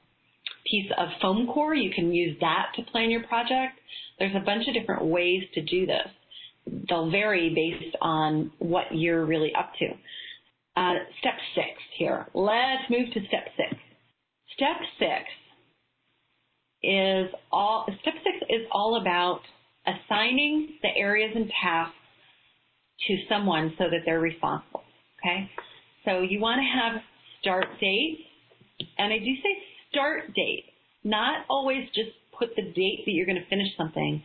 piece 0.68 0.90
of 0.98 1.06
foam 1.20 1.46
core, 1.46 1.76
you 1.76 1.92
can 1.94 2.12
use 2.12 2.36
that 2.40 2.72
to 2.74 2.82
plan 2.90 3.08
your 3.08 3.22
project. 3.22 3.78
There's 4.18 4.34
a 4.34 4.44
bunch 4.44 4.66
of 4.66 4.74
different 4.74 5.04
ways 5.04 5.44
to 5.54 5.62
do 5.62 5.86
this 5.86 6.08
they'll 6.88 7.10
vary 7.10 7.52
based 7.54 7.96
on 8.00 8.52
what 8.58 8.84
you're 8.92 9.24
really 9.24 9.52
up 9.58 9.72
to. 9.78 9.86
Uh, 10.74 10.94
step 11.20 11.34
six 11.54 11.68
here. 11.98 12.26
Let's 12.34 12.88
move 12.88 13.12
to 13.12 13.20
step 13.28 13.48
six. 13.56 13.80
Step 14.54 14.76
six 14.98 15.24
is 16.82 17.28
all, 17.50 17.86
step 18.00 18.14
six 18.24 18.36
is 18.48 18.66
all 18.72 19.00
about 19.00 19.40
assigning 19.86 20.78
the 20.82 20.88
areas 20.96 21.32
and 21.34 21.50
tasks 21.62 21.94
to 23.06 23.16
someone 23.28 23.74
so 23.78 23.84
that 23.84 24.00
they're 24.04 24.20
responsible. 24.20 24.82
Okay? 25.20 25.50
So 26.04 26.20
you 26.20 26.40
want 26.40 26.60
to 26.60 26.80
have 26.80 27.02
start 27.40 27.66
date, 27.80 28.18
and 28.98 29.12
I 29.12 29.18
do 29.18 29.34
say 29.42 29.56
start 29.90 30.32
date, 30.34 30.64
not 31.04 31.44
always 31.48 31.86
just 31.94 32.10
put 32.38 32.54
the 32.56 32.62
date 32.62 33.02
that 33.04 33.12
you're 33.12 33.26
going 33.26 33.40
to 33.40 33.48
finish 33.48 33.68
something 33.76 34.22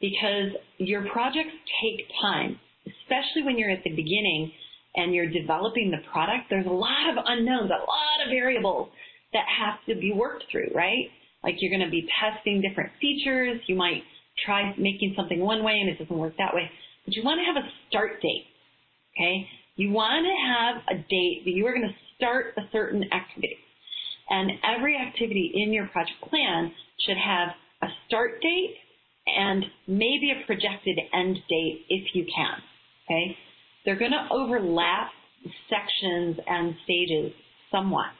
because 0.00 0.52
your 0.78 1.06
projects 1.12 1.54
take 1.82 2.06
time, 2.20 2.58
especially 2.86 3.42
when 3.44 3.58
you're 3.58 3.70
at 3.70 3.84
the 3.84 3.90
beginning 3.90 4.52
and 4.96 5.14
you're 5.14 5.30
developing 5.30 5.90
the 5.90 6.02
product. 6.10 6.46
There's 6.50 6.66
a 6.66 6.70
lot 6.70 7.10
of 7.10 7.24
unknowns, 7.26 7.70
a 7.70 7.80
lot 7.84 8.18
of 8.24 8.30
variables 8.30 8.88
that 9.32 9.44
have 9.46 9.78
to 9.88 10.00
be 10.00 10.12
worked 10.12 10.44
through, 10.50 10.70
right? 10.74 11.06
Like 11.44 11.56
you're 11.60 11.70
going 11.70 11.84
to 11.84 11.90
be 11.90 12.08
testing 12.20 12.60
different 12.60 12.90
features. 13.00 13.60
You 13.66 13.76
might 13.76 14.02
try 14.44 14.74
making 14.78 15.14
something 15.16 15.38
one 15.38 15.62
way 15.62 15.78
and 15.80 15.88
it 15.88 15.98
doesn't 15.98 16.16
work 16.16 16.34
that 16.38 16.54
way, 16.54 16.70
but 17.04 17.14
you 17.14 17.22
want 17.22 17.40
to 17.40 17.44
have 17.44 17.62
a 17.62 17.68
start 17.88 18.20
date. 18.22 18.46
Okay. 19.16 19.46
You 19.76 19.90
want 19.90 20.26
to 20.26 20.36
have 20.48 20.98
a 20.98 21.02
date 21.08 21.42
that 21.44 21.52
you 21.52 21.66
are 21.66 21.72
going 21.72 21.88
to 21.88 21.94
start 22.16 22.54
a 22.56 22.62
certain 22.72 23.04
activity. 23.12 23.56
And 24.28 24.52
every 24.64 24.96
activity 24.96 25.52
in 25.54 25.72
your 25.72 25.86
project 25.88 26.20
plan 26.28 26.72
should 27.06 27.16
have 27.16 27.48
a 27.82 27.88
start 28.06 28.40
date 28.42 28.76
and 29.36 29.64
maybe 29.86 30.32
a 30.32 30.46
projected 30.46 30.98
end 31.12 31.36
date 31.48 31.84
if 31.88 32.14
you 32.14 32.24
can. 32.34 32.58
Okay? 33.06 33.36
They're 33.84 33.98
going 33.98 34.12
to 34.12 34.28
overlap 34.30 35.10
sections 35.68 36.36
and 36.46 36.74
stages 36.84 37.32
somewhat. 37.70 38.12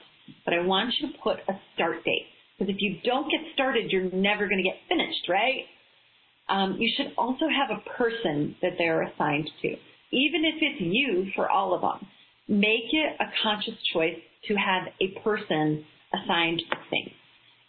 but 0.45 0.53
I 0.53 0.61
want 0.65 0.93
you 0.99 1.11
to 1.11 1.17
put 1.23 1.37
a 1.49 1.53
start 1.75 2.03
date. 2.03 2.27
Because 2.57 2.73
if 2.73 2.81
you 2.81 2.97
don't 3.03 3.29
get 3.29 3.39
started, 3.53 3.91
you're 3.91 4.11
never 4.11 4.47
going 4.47 4.63
to 4.63 4.69
get 4.69 4.77
finished, 4.87 5.27
right? 5.29 5.65
Um, 6.49 6.77
you 6.79 6.91
should 6.95 7.13
also 7.17 7.45
have 7.47 7.75
a 7.75 7.97
person 7.97 8.55
that 8.61 8.73
they're 8.77 9.03
assigned 9.03 9.49
to, 9.61 9.67
even 9.67 10.45
if 10.45 10.55
it's 10.61 10.81
you 10.81 11.27
for 11.35 11.49
all 11.49 11.73
of 11.73 11.81
them. 11.81 12.07
Make 12.47 12.91
it 12.91 13.15
a 13.19 13.25
conscious 13.41 13.75
choice 13.93 14.17
to 14.47 14.55
have 14.55 14.83
a 14.99 15.19
person 15.21 15.85
assigned 16.13 16.61
to 16.69 16.77
things. 16.89 17.11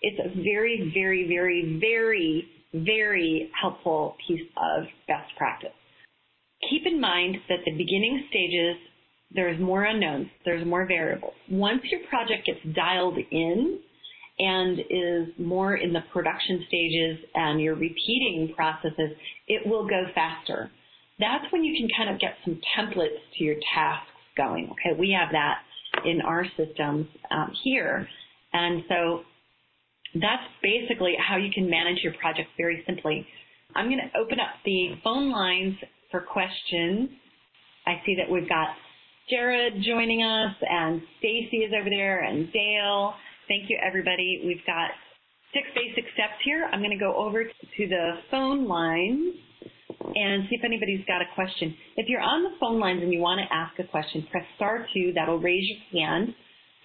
It's 0.01 0.19
a 0.19 0.43
very, 0.43 0.91
very, 0.93 1.29
very, 1.29 1.79
very, 1.81 2.45
very 2.75 3.51
helpful 3.61 4.17
piece 4.27 4.49
of 4.57 4.85
best 5.07 5.31
practice. 5.37 5.71
Keep 6.71 6.87
in 6.87 7.01
mind 7.01 7.37
that 7.49 7.59
the 7.65 7.73
beginning 7.73 8.25
stages, 8.31 8.77
there's 9.35 9.61
more 9.61 9.85
unknowns, 9.85 10.29
there's 10.45 10.67
more 10.67 10.87
variables. 10.87 11.35
Once 11.51 11.83
your 11.91 12.01
project 12.09 12.47
gets 12.47 12.61
dialed 12.75 13.19
in 13.31 13.79
and 14.39 14.79
is 14.79 15.35
more 15.39 15.77
in 15.77 15.93
the 15.93 16.03
production 16.13 16.65
stages 16.69 17.19
and 17.35 17.61
you're 17.61 17.75
repeating 17.75 18.53
processes, 18.55 19.11
it 19.49 19.67
will 19.67 19.87
go 19.87 20.05
faster. 20.15 20.71
That's 21.19 21.45
when 21.51 21.65
you 21.65 21.77
can 21.77 21.89
kind 21.97 22.15
of 22.15 22.21
get 22.21 22.35
some 22.45 22.61
templates 22.77 23.21
to 23.39 23.45
your 23.45 23.57
tasks 23.75 24.09
going. 24.37 24.71
Okay, 24.73 24.99
we 24.99 25.17
have 25.19 25.31
that 25.33 25.59
in 26.05 26.21
our 26.23 26.45
systems 26.57 27.07
um, 27.31 27.53
here. 27.63 28.09
And 28.53 28.83
so 28.89 29.23
that's 30.15 30.45
basically 30.63 31.15
how 31.17 31.37
you 31.37 31.51
can 31.53 31.69
manage 31.69 31.99
your 32.03 32.13
project 32.21 32.49
very 32.57 32.83
simply. 32.87 33.27
I'm 33.75 33.87
going 33.87 34.01
to 34.01 34.19
open 34.19 34.39
up 34.39 34.51
the 34.65 34.97
phone 35.03 35.31
lines 35.31 35.75
for 36.11 36.21
questions. 36.21 37.09
I 37.87 38.01
see 38.05 38.17
that 38.17 38.31
we've 38.31 38.49
got 38.49 38.69
Jared 39.31 39.83
joining 39.83 40.23
us 40.23 40.55
and 40.69 41.01
Stacy 41.19 41.59
is 41.59 41.73
over 41.79 41.89
there 41.89 42.25
and 42.25 42.53
Dale. 42.53 43.15
Thank 43.49 43.71
you 43.71 43.79
everybody. 43.85 44.43
We've 44.45 44.65
got 44.67 44.91
six 45.55 45.67
basic 45.75 46.05
steps 46.15 46.37
here. 46.45 46.69
I'm 46.71 46.81
going 46.81 46.97
to 46.97 47.03
go 47.03 47.15
over 47.17 47.45
to 47.45 47.89
the 47.89 48.11
phone 48.31 48.69
lines 48.69 49.35
and 50.15 50.45
see 50.49 50.57
if 50.57 50.65
anybody's 50.65 51.05
got 51.07 51.23
a 51.23 51.35
question. 51.35 51.75
If 51.97 52.09
you're 52.09 52.21
on 52.21 52.43
the 52.43 52.51
phone 52.61 52.79
lines 52.81 53.03
and 53.03 53.13
you 53.13 53.21
want 53.21 53.41
to 53.41 53.55
ask 53.55 53.79
a 53.79 53.85
question, 53.85 54.27
press 54.31 54.45
star 54.57 54.87
two. 54.93 55.13
That'll 55.15 55.39
raise 55.39 55.65
your 55.69 56.03
hand 56.03 56.35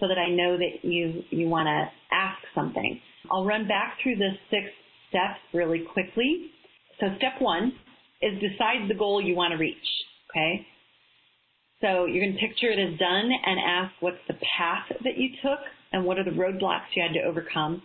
so 0.00 0.08
that 0.08 0.18
I 0.18 0.30
know 0.30 0.56
that 0.56 0.88
you, 0.88 1.22
you 1.30 1.48
want 1.48 1.66
to 1.66 2.14
ask 2.14 2.38
something. 2.54 3.00
I'll 3.30 3.44
run 3.44 3.68
back 3.68 3.98
through 4.02 4.16
the 4.16 4.30
six 4.50 4.66
steps 5.08 5.40
really 5.52 5.84
quickly. 5.92 6.50
So 7.00 7.06
step 7.16 7.40
one 7.40 7.72
is 8.22 8.40
decide 8.40 8.88
the 8.88 8.94
goal 8.94 9.20
you 9.22 9.34
want 9.34 9.52
to 9.52 9.58
reach. 9.58 9.76
Okay. 10.30 10.66
So 11.80 12.06
you're 12.06 12.24
going 12.24 12.34
to 12.34 12.40
picture 12.40 12.70
it 12.70 12.78
as 12.78 12.98
done 12.98 13.30
and 13.46 13.60
ask 13.64 13.94
what's 14.00 14.16
the 14.26 14.34
path 14.34 14.86
that 15.04 15.16
you 15.16 15.30
took 15.42 15.60
and 15.92 16.04
what 16.04 16.18
are 16.18 16.24
the 16.24 16.30
roadblocks 16.30 16.90
you 16.94 17.02
had 17.02 17.14
to 17.14 17.22
overcome. 17.22 17.82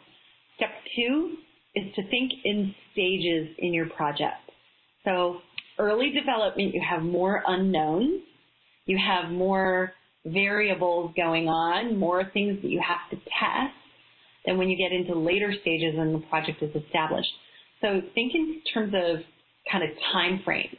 Step 0.56 0.72
two 0.96 1.36
is 1.75 1.94
to 1.96 2.08
think 2.10 2.32
in 2.44 2.74
stages 2.92 3.56
in 3.60 3.74
your 3.74 3.88
project. 3.90 4.52
So 5.06 5.40
early 5.78 6.12
development, 6.12 6.74
you 6.74 6.82
have 6.88 7.04
more 7.04 7.44
unknowns. 7.46 8.22
You 8.86 8.98
have 8.98 9.32
more 9.32 9.94
variables 10.25 11.13
going 11.16 11.48
on, 11.48 11.98
more 11.98 12.24
things 12.34 12.62
that 12.62 12.70
you 12.70 12.82
have 12.82 13.10
to 13.12 13.16
test 13.16 13.75
than 14.46 14.58
when 14.58 14.70
you 14.70 14.78
get 14.78 14.92
into 14.92 15.18
later 15.18 15.54
stages 15.62 15.96
and 15.98 16.16
the 16.16 16.26
project 16.28 16.62
is 16.62 16.76
established. 16.76 17.30
So 17.82 18.02
think 18.14 18.34
in 18.36 18.62
terms 18.74 18.94
of 18.96 19.22
kind 19.72 19.84
of 19.84 19.90
time 20.12 20.42
frame. 20.44 20.76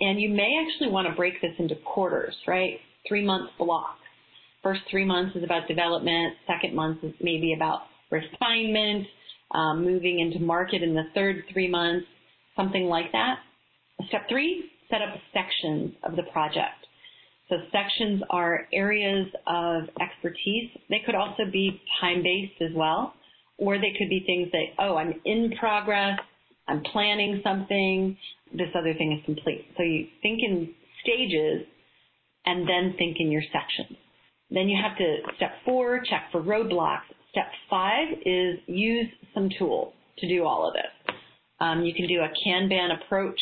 And 0.00 0.20
you 0.20 0.30
may 0.30 0.58
actually 0.64 0.90
want 0.90 1.08
to 1.08 1.14
break 1.14 1.40
this 1.42 1.52
into 1.58 1.74
quarters, 1.76 2.34
right? 2.46 2.78
Three 3.06 3.24
month 3.24 3.50
blocks. 3.58 4.00
First 4.62 4.80
three 4.90 5.04
months 5.04 5.36
is 5.36 5.44
about 5.44 5.68
development. 5.68 6.34
Second 6.46 6.74
month 6.74 7.02
is 7.02 7.12
maybe 7.20 7.54
about 7.54 7.82
refinement, 8.10 9.06
um, 9.52 9.84
moving 9.84 10.20
into 10.20 10.38
market 10.38 10.82
in 10.82 10.94
the 10.94 11.04
third 11.14 11.44
three 11.52 11.68
months, 11.68 12.06
something 12.56 12.84
like 12.84 13.12
that. 13.12 13.38
Step 14.08 14.22
three, 14.28 14.70
set 14.90 15.02
up 15.02 15.14
sections 15.32 15.92
of 16.04 16.16
the 16.16 16.22
project. 16.32 16.79
So 17.50 17.56
sections 17.72 18.22
are 18.30 18.68
areas 18.72 19.26
of 19.46 19.82
expertise. 20.00 20.70
They 20.88 21.02
could 21.04 21.16
also 21.16 21.42
be 21.52 21.82
time-based 22.00 22.62
as 22.62 22.70
well, 22.74 23.12
or 23.58 23.76
they 23.76 23.92
could 23.98 24.08
be 24.08 24.22
things 24.24 24.50
that, 24.52 24.82
oh, 24.82 24.96
I'm 24.96 25.20
in 25.24 25.52
progress, 25.58 26.18
I'm 26.68 26.82
planning 26.92 27.40
something, 27.42 28.16
this 28.54 28.68
other 28.78 28.94
thing 28.94 29.12
is 29.18 29.24
complete. 29.24 29.66
So 29.76 29.82
you 29.82 30.06
think 30.22 30.40
in 30.42 30.72
stages 31.02 31.66
and 32.46 32.68
then 32.68 32.94
think 32.96 33.16
in 33.18 33.30
your 33.30 33.42
sections. 33.52 33.98
Then 34.50 34.68
you 34.68 34.80
have 34.80 34.96
to, 34.98 35.16
step 35.36 35.52
four, 35.64 36.00
check 36.08 36.28
for 36.30 36.40
roadblocks. 36.40 37.02
Step 37.32 37.46
five 37.68 38.08
is 38.24 38.58
use 38.66 39.08
some 39.34 39.48
tools 39.58 39.92
to 40.18 40.28
do 40.28 40.44
all 40.44 40.68
of 40.68 40.74
this. 40.74 41.14
Um, 41.60 41.82
you 41.84 41.94
can 41.94 42.06
do 42.06 42.20
a 42.20 42.28
Kanban 42.46 43.02
approach 43.02 43.40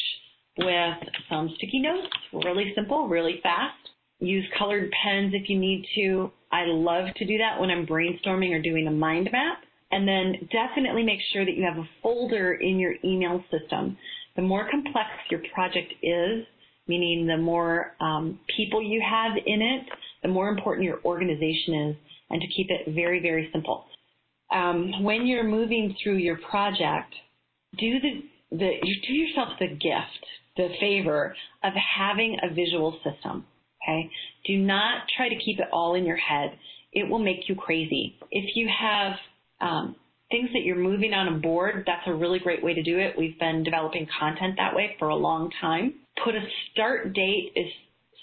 with 0.58 0.96
some 1.30 1.52
sticky 1.56 1.80
notes, 1.80 2.08
really 2.32 2.72
simple, 2.74 3.08
really 3.08 3.40
fast. 3.42 3.76
Use 4.20 4.44
colored 4.59 4.90
pens 5.02 5.33
if 5.35 5.48
you 5.48 5.59
need 5.59 5.87
to. 5.94 6.31
I 6.50 6.64
love 6.66 7.07
to 7.16 7.24
do 7.24 7.38
that 7.38 7.61
when 7.61 7.70
I'm 7.70 7.87
brainstorming 7.87 8.52
or 8.52 8.61
doing 8.61 8.87
a 8.87 8.90
mind 8.90 9.28
map. 9.31 9.59
And 9.90 10.07
then 10.07 10.48
definitely 10.52 11.02
make 11.02 11.20
sure 11.33 11.44
that 11.44 11.57
you 11.57 11.64
have 11.64 11.78
a 11.78 11.88
folder 12.02 12.54
in 12.54 12.78
your 12.78 12.94
email 13.04 13.42
system. 13.50 13.96
The 14.37 14.42
more 14.42 14.68
complex 14.70 15.09
your 15.31 15.40
project 15.54 15.92
is, 16.02 16.44
meaning 16.87 17.26
the 17.26 17.38
more 17.38 17.94
um, 18.00 18.38
people 18.57 18.83
you 18.83 19.02
have 19.09 19.33
in 19.46 19.62
it, 19.62 19.87
the 20.22 20.28
more 20.28 20.48
important 20.48 20.85
your 20.85 21.00
organization 21.04 21.88
is, 21.88 21.96
and 22.31 22.40
to 22.40 22.46
keep 22.48 22.68
it 22.70 22.94
very, 22.94 23.20
very 23.20 23.48
simple. 23.52 23.87
Um, 24.50 25.02
when 25.02 25.26
you're 25.26 25.44
moving 25.44 25.94
through 26.02 26.16
your 26.16 26.38
project, 26.50 27.14
do 27.78 28.00
the, 28.00 28.57
the 28.57 28.72
do 29.07 29.12
yourself 29.12 29.50
the 29.61 29.68
gift, 29.68 30.26
the 30.57 30.68
favor 30.81 31.35
of 31.62 31.72
having 31.74 32.38
a 32.42 32.52
visual 32.52 32.98
system. 33.04 33.44
Okay, 33.88 34.11
do 34.46 34.59
not 34.59 35.03
try 35.16 35.29
to 35.29 35.37
keep 35.37 35.59
it 35.59 35.68
all 35.72 35.94
in 35.94 36.05
your 36.05 36.16
head. 36.16 36.59
It 36.92 37.09
will 37.09 37.18
make 37.18 37.48
you 37.48 37.55
crazy. 37.55 38.16
If 38.31 38.55
you 38.55 38.68
have 38.68 39.12
um, 39.61 39.96
things 40.31 40.51
that 40.53 40.62
you're 40.62 40.77
moving 40.77 41.14
on 41.14 41.29
a 41.29 41.38
board, 41.38 41.85
that's 41.87 42.07
a 42.07 42.14
really 42.14 42.38
great 42.38 42.62
way 42.62 42.74
to 42.74 42.83
do 42.83 42.98
it. 42.98 43.14
We've 43.16 43.38
been 43.38 43.62
developing 43.62 44.07
content 44.18 44.55
that 44.59 44.74
way 44.74 44.96
for 44.98 45.09
a 45.09 45.16
long 45.16 45.51
time. 45.61 45.94
Put 46.22 46.35
a 46.35 46.44
start 46.72 47.14
date 47.14 47.53
is 47.57 47.66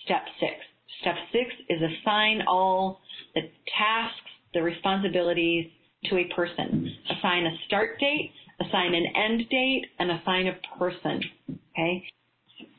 step 0.04 0.24
six. 0.40 0.54
Step 1.02 1.16
six 1.32 1.50
is 1.70 1.80
assign 1.82 2.44
all 2.48 3.02
the 3.34 3.42
tasks, 3.78 4.20
the 4.54 4.62
responsibilities 4.62 5.72
to 6.06 6.18
a 6.18 6.26
person. 6.36 6.96
Assign 7.10 7.46
a 7.46 7.56
start 7.66 8.00
date, 8.00 8.32
assign 8.62 8.94
an 8.94 9.06
end 9.16 9.50
date, 9.50 9.86
and 10.00 10.12
assign 10.12 10.48
a 10.48 10.78
person. 10.78 11.22
Okay? 11.50 12.04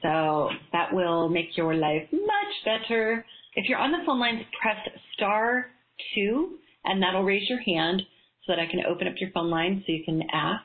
So 0.06 0.50
that 0.72 0.92
will 0.92 1.28
make 1.28 1.56
your 1.56 1.74
life 1.74 2.06
much 2.12 2.54
better. 2.64 3.24
If 3.56 3.68
you're 3.68 3.78
on 3.78 3.90
the 3.90 3.98
phone 4.06 4.20
lines, 4.20 4.42
press 4.60 4.76
star 5.14 5.66
two, 6.14 6.58
and 6.84 7.02
that'll 7.02 7.24
raise 7.24 7.48
your 7.48 7.60
hand 7.60 8.02
so 8.46 8.52
that 8.52 8.60
I 8.60 8.70
can 8.70 8.84
open 8.86 9.08
up 9.08 9.14
your 9.18 9.30
phone 9.32 9.50
line 9.50 9.82
so 9.84 9.92
you 9.92 10.04
can 10.04 10.22
ask. 10.32 10.62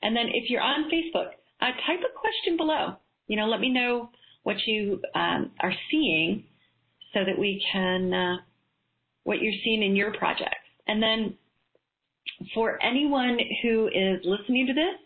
And 0.00 0.16
then 0.16 0.28
if 0.32 0.48
you're 0.48 0.62
on 0.62 0.90
Facebook, 0.90 1.32
uh, 1.60 1.66
type 1.86 2.00
a 2.00 2.18
question 2.18 2.56
below. 2.56 2.96
You 3.26 3.36
know, 3.36 3.46
let 3.46 3.60
me 3.60 3.68
know 3.68 4.08
what 4.44 4.56
you 4.66 5.02
um, 5.14 5.50
are 5.60 5.74
seeing 5.90 6.44
so 7.12 7.20
that 7.26 7.38
we 7.38 7.62
can, 7.70 8.14
uh, 8.14 8.36
what 9.24 9.42
you're 9.42 9.60
seeing 9.64 9.82
in 9.82 9.96
your 9.96 10.14
projects. 10.14 10.54
And 10.86 11.02
then 11.02 11.34
for 12.54 12.82
anyone 12.82 13.38
who 13.62 13.88
is 13.88 14.20
listening 14.24 14.66
to 14.68 14.72
this, 14.72 14.96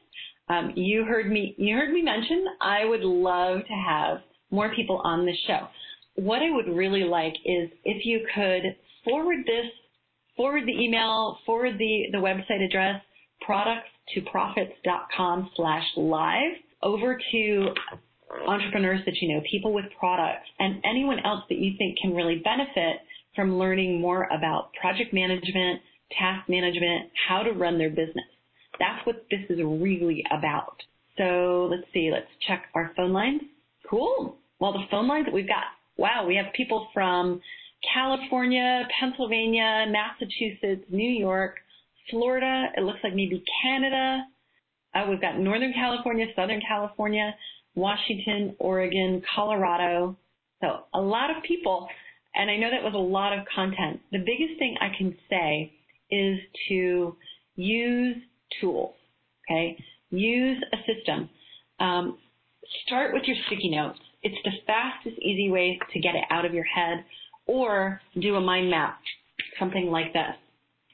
um, 0.49 0.73
you 0.75 1.05
heard 1.05 1.31
me, 1.31 1.55
you 1.59 1.77
heard 1.77 1.93
me 1.93 2.03
mention 2.03 2.45
I 2.61 2.85
would 2.85 3.03
love 3.03 3.61
to 3.61 3.75
have 3.75 4.19
more 4.51 4.75
people 4.75 5.01
on 5.05 5.25
this 5.25 5.39
show. 5.47 5.69
What 6.17 6.43
I 6.43 6.51
would 6.51 6.69
really 6.69 7.05
like 7.05 7.35
is 7.45 7.71
if 7.85 8.05
you 8.05 8.27
could 8.35 8.77
forward 9.05 9.39
this 9.47 9.71
forward 10.37 10.65
the 10.67 10.73
email, 10.73 11.39
forward 11.45 11.79
the, 11.79 12.07
the 12.13 12.19
website 12.19 12.65
address, 12.65 13.01
products 13.41 13.89
to 14.15 14.21
profits.com 14.23 15.51
slash 15.57 15.85
live 15.97 16.53
over 16.83 17.19
to 17.33 17.69
entrepreneurs 18.47 19.01
that 19.05 19.15
you 19.21 19.35
know, 19.35 19.43
people 19.51 19.73
with 19.73 19.85
products, 19.99 20.47
and 20.59 20.83
anyone 20.85 21.19
else 21.25 21.43
that 21.49 21.59
you 21.59 21.73
think 21.79 21.99
can 22.01 22.15
really 22.15 22.41
benefit 22.43 23.03
from 23.37 23.59
learning 23.59 24.01
more 24.01 24.25
about 24.37 24.73
project 24.81 25.13
management, 25.13 25.81
task 26.19 26.49
management, 26.49 27.11
how 27.29 27.43
to 27.43 27.53
run 27.53 27.79
their 27.79 27.91
business. 27.91 28.25
That's 28.79 29.05
what 29.07 29.27
this 29.31 29.41
is 29.49 29.59
really 29.63 30.25
about. 30.31 30.77
So 31.19 31.69
let's 31.71 31.87
see, 31.93 32.11
let's 32.13 32.27
check 32.47 32.67
our 32.75 32.93
phone 32.97 33.13
lines. 33.13 33.43
Cool. 33.89 34.37
Well, 34.59 34.73
the 34.73 34.85
phone 34.91 35.09
lines 35.09 35.27
that 35.27 35.35
we've 35.35 35.49
got, 35.49 35.65
wow, 35.97 36.25
we 36.27 36.37
have 36.37 36.47
people 36.55 36.89
from 36.95 37.41
California, 37.93 38.87
Pennsylvania, 38.99 39.87
Massachusetts, 39.89 40.85
New 40.91 41.11
York, 41.11 41.57
Florida. 42.11 42.67
It 42.77 42.83
looks 42.83 43.01
like 43.03 43.15
maybe 43.15 43.45
Canada. 43.63 44.25
Uh, 44.95 45.07
we've 45.09 45.21
got 45.21 45.39
Northern 45.39 45.73
California, 45.73 46.27
Southern 46.37 46.61
California, 46.67 47.35
Washington, 47.75 48.55
Oregon, 48.59 49.23
Colorado. 49.35 50.17
So 50.61 50.85
a 50.95 51.01
lot 51.01 51.31
of 51.31 51.43
people. 51.43 51.89
And 52.35 52.51
I 52.51 52.57
know 52.57 52.71
that 52.71 52.83
was 52.83 52.95
a 52.95 52.99
lot 52.99 53.37
of 53.37 53.45
content. 53.55 54.01
The 54.11 54.19
biggest 54.19 54.59
thing 54.59 54.77
I 54.81 54.97
can 54.97 55.15
say 55.29 55.73
is 56.11 56.39
to 56.69 57.17
use 57.57 58.17
tools, 58.61 58.95
okay? 59.47 59.77
Use 60.11 60.63
a 60.73 60.77
system. 60.87 61.29
Um, 61.81 62.19
start 62.87 63.13
with 63.13 63.23
your 63.27 63.37
sticky 63.47 63.71
notes. 63.71 63.99
It's 64.23 64.39
the 64.45 64.53
fastest, 64.67 65.19
easy 65.21 65.51
way 65.51 65.79
to 65.93 66.01
get 66.01 66.15
it 66.15 66.25
out 66.31 66.45
of 66.45 66.55
your 66.55 66.65
head 66.65 67.05
or 67.47 68.01
do 68.21 68.37
a 68.37 68.41
mind 68.41 68.71
map, 68.71 69.01
something 69.59 69.87
like 69.87 70.13
this. 70.13 70.37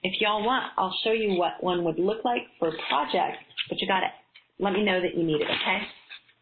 If 0.02 0.20
y'all 0.20 0.44
want, 0.44 0.72
I'll 0.78 0.94
show 1.04 1.12
you 1.12 1.38
what 1.38 1.62
one 1.62 1.84
would 1.84 1.98
look 1.98 2.24
like 2.24 2.42
for 2.58 2.68
a 2.68 2.78
project, 2.88 3.38
but 3.68 3.80
you 3.80 3.88
got 3.88 4.02
it. 4.02 4.12
let 4.58 4.72
me 4.72 4.84
know 4.84 5.00
that 5.00 5.16
you 5.16 5.24
need 5.24 5.40
it, 5.40 5.48
okay? 5.48 5.82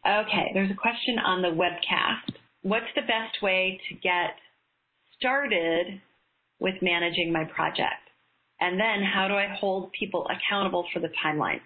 Okay, 0.07 0.51
there's 0.53 0.71
a 0.71 0.75
question 0.75 1.19
on 1.19 1.41
the 1.41 1.49
webcast. 1.49 2.35
What's 2.61 2.85
the 2.95 3.01
best 3.01 3.41
way 3.41 3.79
to 3.89 3.95
get 3.95 4.35
started 5.17 6.01
with 6.59 6.75
managing 6.81 7.33
my 7.33 7.43
project? 7.45 8.06
And 8.59 8.79
then 8.79 9.03
how 9.03 9.27
do 9.27 9.35
I 9.35 9.55
hold 9.59 9.91
people 9.91 10.27
accountable 10.29 10.85
for 10.93 10.99
the 10.99 11.09
timelines? 11.23 11.61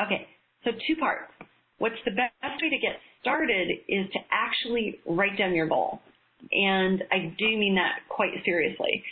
Okay, 0.00 0.26
so 0.64 0.70
two 0.86 0.96
parts. 0.96 1.32
What's 1.78 1.96
the 2.04 2.10
best 2.10 2.62
way 2.62 2.70
to 2.70 2.78
get 2.78 2.96
started 3.20 3.68
is 3.88 4.06
to 4.12 4.18
actually 4.30 4.98
write 5.06 5.38
down 5.38 5.54
your 5.54 5.68
goal. 5.68 6.00
And 6.52 7.02
I 7.12 7.34
do 7.38 7.44
mean 7.56 7.74
that 7.76 8.00
quite 8.08 8.32
seriously. 8.44 9.04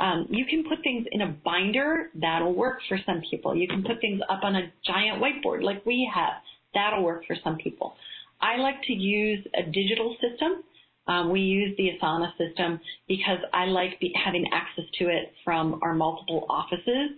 Um, 0.00 0.26
you 0.28 0.44
can 0.44 0.64
put 0.68 0.82
things 0.82 1.06
in 1.10 1.22
a 1.22 1.34
binder, 1.44 2.10
that'll 2.14 2.54
work 2.54 2.80
for 2.88 2.98
some 3.06 3.22
people. 3.30 3.56
You 3.56 3.66
can 3.66 3.82
put 3.82 4.00
things 4.00 4.20
up 4.28 4.40
on 4.42 4.54
a 4.54 4.70
giant 4.86 5.22
whiteboard 5.22 5.62
like 5.62 5.84
we 5.86 6.10
have, 6.14 6.42
that'll 6.74 7.02
work 7.02 7.24
for 7.26 7.36
some 7.42 7.56
people. 7.56 7.94
I 8.40 8.56
like 8.56 8.82
to 8.82 8.92
use 8.92 9.44
a 9.54 9.62
digital 9.62 10.14
system 10.20 10.62
um, 11.08 11.30
we 11.30 11.40
use 11.40 11.74
the 11.78 11.90
Asana 11.98 12.30
system 12.36 12.78
because 13.08 13.38
I 13.52 13.64
like 13.64 13.98
be, 13.98 14.12
having 14.22 14.44
access 14.52 14.84
to 14.98 15.08
it 15.08 15.32
from 15.44 15.80
our 15.82 15.94
multiple 15.94 16.46
offices. 16.50 17.10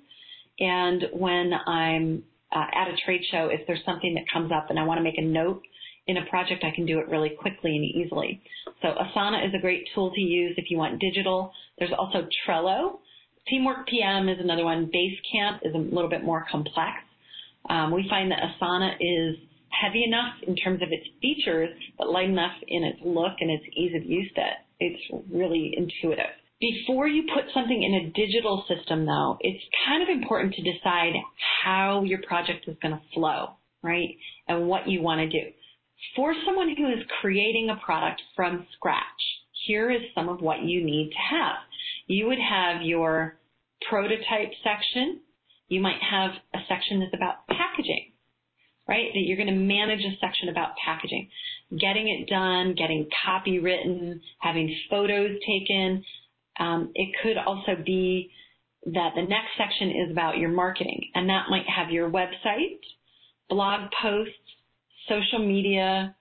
And 0.61 1.05
when 1.13 1.53
I'm 1.67 2.23
uh, 2.53 2.67
at 2.73 2.89
a 2.89 2.97
trade 3.05 3.23
show, 3.31 3.49
if 3.49 3.67
there's 3.67 3.85
something 3.85 4.15
that 4.15 4.25
comes 4.33 4.53
up 4.53 4.71
and 4.71 4.79
I 4.79 4.85
want 4.85 4.99
to 4.99 5.03
make 5.03 5.19
a 5.19 5.23
note 5.23 5.63
in 6.07 6.17
a 6.17 6.27
project, 6.27 6.65
I 6.65 6.71
can 6.75 6.87
do 6.87 7.01
it 7.01 7.09
really 7.09 7.31
quickly 7.31 7.77
and 7.77 7.85
easily. 7.85 8.41
So 8.81 8.89
Asana 8.89 9.47
is 9.47 9.53
a 9.55 9.61
great 9.61 9.89
tool 9.95 10.13
to 10.15 10.21
use 10.21 10.55
if 10.57 10.71
you 10.71 10.79
want 10.79 11.01
digital. 11.01 11.53
There's 11.79 11.93
also 11.97 12.27
Trello. 12.47 12.99
Teamwork 13.49 13.89
PM 13.89 14.29
is 14.29 14.39
another 14.39 14.65
one. 14.65 14.91
Basecamp 14.95 15.61
is 15.63 15.75
a 15.75 15.79
little 15.79 16.11
bit 16.11 16.23
more 16.23 16.47
complex. 16.51 16.99
Um, 17.69 17.93
we 17.93 18.07
find 18.09 18.31
that 18.31 18.41
Asana 18.41 18.95
is 19.01 19.37
heavy 19.71 20.05
enough 20.05 20.35
in 20.47 20.57
terms 20.57 20.83
of 20.83 20.89
its 20.91 21.07
features, 21.21 21.71
but 21.99 22.11
light 22.11 22.29
enough 22.29 22.57
in 22.67 22.85
its 22.85 22.99
look 23.05 23.35
and 23.41 23.51
its 23.51 23.65
ease 23.77 23.95
of 23.95 24.05
use 24.05 24.31
that 24.37 24.67
it's 24.79 25.03
really 25.33 25.75
intuitive. 25.77 26.33
Before 26.61 27.09
you 27.09 27.25
put 27.35 27.45
something 27.55 27.83
in 27.83 27.95
a 27.95 28.11
digital 28.11 28.65
system 28.69 29.07
though, 29.07 29.39
it's 29.41 29.65
kind 29.87 30.03
of 30.03 30.09
important 30.09 30.55
to 30.55 30.63
decide 30.63 31.15
how 31.65 32.03
your 32.03 32.21
project 32.27 32.69
is 32.69 32.77
going 32.83 32.95
to 32.95 33.01
flow, 33.15 33.57
right? 33.83 34.11
And 34.49 34.69
what 34.69 34.89
you 34.89 35.01
want 35.01 35.21
to 35.21 35.29
do. 35.29 35.51
For 36.17 36.35
someone 36.45 36.75
who 36.77 36.89
is 36.89 37.05
creating 37.21 37.71
a 37.71 37.85
product 37.85 38.21
from 38.37 38.67
scratch, 38.75 39.05
here 39.67 39.91
is 39.91 40.01
some 40.15 40.29
of 40.29 40.41
what 40.41 40.63
you 40.63 40.85
need 40.85 41.11
to 41.11 41.37
have. 41.37 41.57
You 42.07 42.27
would 42.27 42.39
have 42.39 42.83
your 42.83 43.39
prototype 43.89 44.53
section. 44.65 45.21
You 45.69 45.81
might 45.81 46.01
have 46.03 46.33
a 46.55 46.59
section 46.69 47.01
that's 47.01 47.15
about 47.15 47.47
packaging 47.47 48.13
right? 48.91 49.07
That 49.15 49.21
you're 49.21 49.37
going 49.37 49.47
to 49.49 49.55
manage 49.55 50.01
a 50.01 50.19
section 50.21 50.49
about 50.49 50.73
packaging, 50.85 51.31
getting 51.79 52.09
it 52.09 52.29
done, 52.29 52.75
getting 52.75 53.09
copy 53.25 53.61
written, 53.61 54.21
having 54.41 54.77
photos 54.91 55.39
taken. 55.47 56.05
Um, 56.59 56.91
it 56.97 57.15
could 57.23 57.39
also 57.39 57.81
be 57.87 58.33
that 58.87 59.11
the 59.15 59.23
next 59.23 59.51
section 59.57 59.91
is 59.91 60.11
about 60.11 60.39
your 60.39 60.51
marketing, 60.51 61.11
and 61.15 61.29
that 61.29 61.45
might 61.49 61.67
have 61.69 61.91
your 61.91 62.11
website, 62.11 62.81
blog 63.49 63.91
posts, 64.03 64.35
social 65.09 65.39
media. 65.39 66.17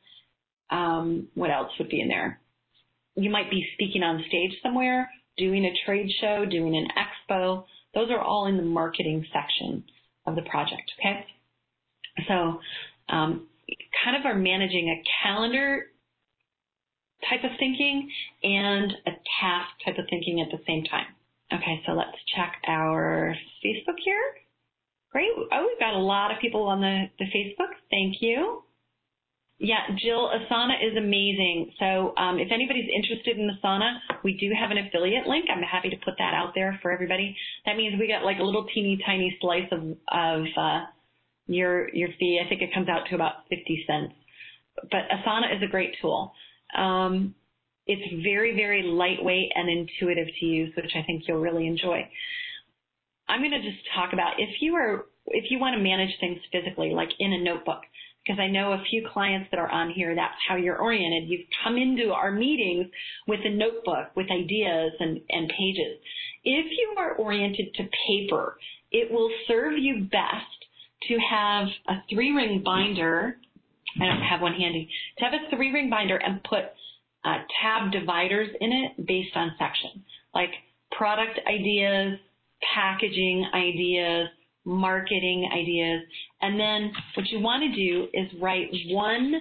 Um, 0.69 1.27
what 1.33 1.49
else 1.49 1.71
would 1.79 1.89
be 1.89 2.01
in 2.01 2.07
there? 2.07 2.39
You 3.15 3.31
might 3.31 3.49
be 3.49 3.67
speaking 3.73 4.03
on 4.03 4.23
stage 4.27 4.51
somewhere, 4.61 5.09
doing 5.37 5.65
a 5.65 5.73
trade 5.85 6.11
show, 6.21 6.45
doing 6.45 6.77
an 6.77 6.87
expo. 6.95 7.65
Those 7.95 8.11
are 8.11 8.21
all 8.21 8.45
in 8.45 8.57
the 8.57 8.63
marketing 8.63 9.25
section 9.33 9.83
of 10.27 10.35
the 10.35 10.43
project, 10.43 10.91
okay? 10.99 11.25
So, 12.27 12.59
um, 13.09 13.47
kind 14.03 14.17
of 14.17 14.25
are 14.25 14.35
managing 14.35 14.89
a 14.89 15.03
calendar 15.23 15.85
type 17.29 17.43
of 17.43 17.51
thinking 17.59 18.09
and 18.43 18.91
a 19.05 19.11
task 19.41 19.69
type 19.85 19.97
of 19.97 20.05
thinking 20.09 20.41
at 20.41 20.51
the 20.51 20.63
same 20.65 20.83
time. 20.85 21.07
Okay, 21.51 21.81
so 21.85 21.93
let's 21.93 22.17
check 22.35 22.61
our 22.67 23.35
Facebook 23.65 23.97
here. 24.03 24.21
Great. 25.11 25.31
Oh, 25.35 25.65
we've 25.67 25.79
got 25.79 25.95
a 25.95 25.99
lot 25.99 26.31
of 26.31 26.39
people 26.39 26.63
on 26.63 26.81
the, 26.81 27.05
the 27.17 27.25
Facebook. 27.25 27.73
Thank 27.89 28.21
you. 28.21 28.63
Yeah, 29.57 29.81
Jill, 29.97 30.29
Asana 30.29 30.79
is 30.79 30.95
amazing. 30.95 31.73
So 31.79 32.13
um, 32.15 32.39
if 32.39 32.47
anybody's 32.51 32.87
interested 32.95 33.37
in 33.37 33.49
Asana, 33.49 33.97
we 34.23 34.37
do 34.37 34.53
have 34.57 34.71
an 34.71 34.77
affiliate 34.77 35.27
link. 35.27 35.45
I'm 35.51 35.63
happy 35.63 35.89
to 35.89 35.97
put 35.97 36.13
that 36.17 36.33
out 36.33 36.53
there 36.55 36.79
for 36.81 36.91
everybody. 36.91 37.35
That 37.65 37.75
means 37.75 37.99
we 37.99 38.07
get 38.07 38.23
like 38.23 38.39
a 38.39 38.43
little 38.43 38.67
teeny 38.73 39.01
tiny 39.05 39.35
slice 39.41 39.67
of, 39.71 39.81
of 40.07 40.45
uh, 40.55 40.85
your 41.49 41.93
your 41.93 42.09
fee. 42.19 42.39
I 42.43 42.47
think 42.47 42.61
it 42.61 42.73
comes 42.73 42.87
out 42.87 43.07
to 43.09 43.15
about 43.15 43.47
50 43.49 43.83
cents. 43.87 44.13
But 44.83 45.09
Asana 45.11 45.55
is 45.55 45.61
a 45.63 45.67
great 45.67 45.95
tool. 46.01 46.31
Um, 46.77 47.35
it's 47.87 48.23
very, 48.23 48.55
very 48.55 48.83
lightweight 48.83 49.51
and 49.55 49.67
intuitive 49.67 50.27
to 50.39 50.45
use, 50.45 50.73
which 50.75 50.91
I 50.95 51.01
think 51.03 51.23
you'll 51.27 51.41
really 51.41 51.65
enjoy. 51.65 52.07
I'm 53.27 53.41
going 53.41 53.51
to 53.51 53.61
just 53.61 53.83
talk 53.95 54.13
about 54.13 54.39
if 54.39 54.61
you 54.61 54.75
are 54.75 55.05
if 55.27 55.51
you 55.51 55.59
want 55.59 55.75
to 55.75 55.81
manage 55.81 56.11
things 56.19 56.39
physically, 56.51 56.91
like 56.91 57.09
in 57.19 57.33
a 57.33 57.43
notebook, 57.43 57.81
because 58.25 58.39
I 58.39 58.47
know 58.47 58.73
a 58.73 58.83
few 58.89 59.07
clients 59.11 59.49
that 59.51 59.59
are 59.59 59.69
on 59.69 59.91
here, 59.91 60.15
that's 60.15 60.33
how 60.47 60.55
you're 60.55 60.77
oriented. 60.77 61.29
You've 61.29 61.47
come 61.63 61.77
into 61.77 62.11
our 62.11 62.31
meetings 62.31 62.87
with 63.27 63.39
a 63.43 63.49
notebook 63.49 64.15
with 64.15 64.27
ideas 64.31 64.93
and, 64.99 65.19
and 65.29 65.49
pages. 65.49 65.97
If 66.43 66.65
you 66.71 66.95
are 66.97 67.13
oriented 67.15 67.73
to 67.75 67.83
paper, 68.07 68.57
it 68.91 69.11
will 69.11 69.31
serve 69.47 69.73
you 69.77 70.07
best 70.11 70.58
to 71.07 71.17
have 71.29 71.67
a 71.87 72.03
three 72.09 72.31
ring 72.31 72.61
binder. 72.63 73.37
I 74.01 74.05
don't 74.05 74.21
have 74.21 74.41
one 74.41 74.53
handy. 74.53 74.89
To 75.19 75.25
have 75.25 75.33
a 75.33 75.55
three 75.55 75.71
ring 75.71 75.89
binder 75.89 76.17
and 76.17 76.43
put 76.43 76.65
uh, 77.25 77.37
tab 77.61 77.91
dividers 77.91 78.49
in 78.59 78.71
it 78.71 79.05
based 79.05 79.35
on 79.35 79.51
section, 79.59 80.03
like 80.33 80.51
product 80.91 81.39
ideas, 81.47 82.19
packaging 82.73 83.45
ideas, 83.53 84.27
marketing 84.65 85.49
ideas. 85.53 86.01
And 86.41 86.59
then 86.59 86.91
what 87.15 87.27
you 87.27 87.39
want 87.39 87.63
to 87.63 87.75
do 87.75 88.07
is 88.13 88.27
write 88.41 88.69
one 88.87 89.33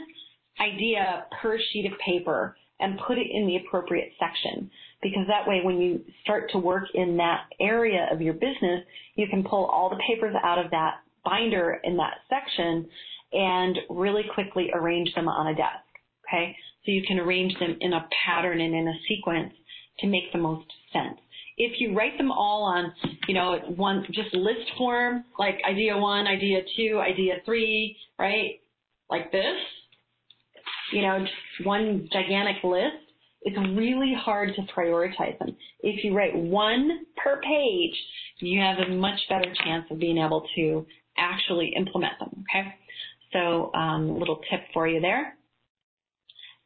idea 0.61 1.27
per 1.41 1.59
sheet 1.73 1.91
of 1.91 1.99
paper 1.99 2.57
and 2.81 2.99
put 3.07 3.19
it 3.19 3.27
in 3.31 3.47
the 3.47 3.57
appropriate 3.57 4.13
section. 4.19 4.71
Because 5.03 5.27
that 5.29 5.47
way, 5.47 5.61
when 5.63 5.81
you 5.81 6.01
start 6.23 6.51
to 6.53 6.59
work 6.59 6.85
in 6.95 7.17
that 7.19 7.43
area 7.61 8.09
of 8.11 8.21
your 8.21 8.35
business, 8.35 8.83
you 9.15 9.27
can 9.29 9.45
pull 9.45 9.67
all 9.67 9.91
the 9.91 10.01
papers 10.09 10.35
out 10.43 10.65
of 10.65 10.71
that 10.71 11.01
binder 11.29 11.81
in 11.85 11.97
that 11.97 12.15
section 12.29 12.89
and 13.33 13.79
really 13.91 14.23
quickly 14.35 14.71
arrange 14.75 15.13
them 15.15 15.29
on 15.29 15.49
a 15.49 15.55
desk. 15.55 15.85
Okay. 16.27 16.57
So 16.85 16.93
you 16.93 17.03
can 17.07 17.19
arrange 17.19 17.55
them 17.59 17.77
in 17.81 17.93
a 17.93 18.09
pattern 18.25 18.61
and 18.61 18.75
in 18.75 18.89
a 18.89 18.95
sequence 19.07 19.53
to 20.01 20.07
make 20.07 20.33
the 20.33 20.39
most 20.39 20.67
sense. 20.93 21.19
If 21.57 21.81
you 21.81 21.95
write 21.95 22.17
them 22.17 22.31
all 22.31 22.63
on, 22.63 22.93
you 23.27 23.35
know, 23.35 23.59
one, 23.77 24.07
just 24.13 24.33
list 24.33 24.71
form, 24.79 25.25
like 25.39 25.57
idea 25.69 25.97
one, 25.97 26.27
idea 26.27 26.61
two, 26.77 27.01
idea 27.01 27.35
three, 27.45 27.97
right? 28.19 28.61
Like 29.11 29.33
this, 29.33 29.57
you 30.93 31.03
know, 31.03 31.25
one 31.65 32.09
gigantic 32.13 32.63
list, 32.63 32.97
it's 33.43 33.59
really 33.77 34.15
hard 34.17 34.51
to 34.55 34.63
prioritize 34.75 35.39
them. 35.39 35.57
If 35.81 36.05
you 36.05 36.17
write 36.17 36.35
one 36.35 37.07
per 37.23 37.41
page, 37.41 37.95
you 38.41 38.61
have 38.61 38.79
a 38.79 38.95
much 38.95 39.21
better 39.29 39.53
chance 39.65 39.85
of 39.91 39.99
being 39.99 40.19
able 40.19 40.47
to 40.57 40.87
actually 41.19 41.75
implement 41.77 42.19
them. 42.19 42.45
Okay. 42.51 42.75
So, 43.33 43.73
um, 43.75 44.19
little 44.19 44.41
tip 44.51 44.61
for 44.73 44.89
you 44.89 45.01
there. 45.01 45.39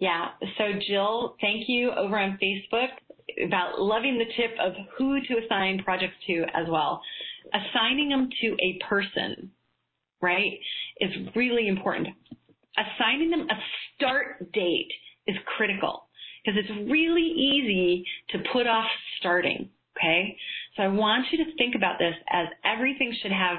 Yeah. 0.02 0.30
So 0.58 0.64
Jill, 0.88 1.36
thank 1.40 1.68
you 1.68 1.92
over 1.92 2.18
on 2.18 2.36
Facebook 2.42 2.88
about 3.46 3.80
loving 3.80 4.18
the 4.18 4.24
tip 4.36 4.50
of 4.60 4.72
who 4.98 5.20
to 5.20 5.44
assign 5.44 5.80
projects 5.84 6.16
to 6.26 6.44
as 6.54 6.66
well. 6.68 7.00
Assigning 7.54 8.08
them 8.08 8.28
to 8.40 8.56
a 8.60 8.80
person, 8.88 9.52
right, 10.20 10.58
is 11.00 11.10
really 11.36 11.68
important. 11.68 12.08
Assigning 12.76 13.30
them 13.30 13.46
a 13.48 13.54
start 13.94 14.52
date 14.52 14.90
is 15.28 15.36
critical 15.56 16.08
because 16.44 16.58
it's 16.58 16.90
really 16.90 17.22
easy 17.22 18.04
to 18.30 18.38
put 18.52 18.66
off 18.66 18.88
starting. 19.20 19.68
Okay. 19.96 20.36
So 20.76 20.82
I 20.82 20.88
want 20.88 21.26
you 21.30 21.44
to 21.44 21.56
think 21.56 21.76
about 21.76 22.00
this 22.00 22.14
as 22.28 22.48
everything 22.64 23.14
should 23.22 23.30
have 23.30 23.58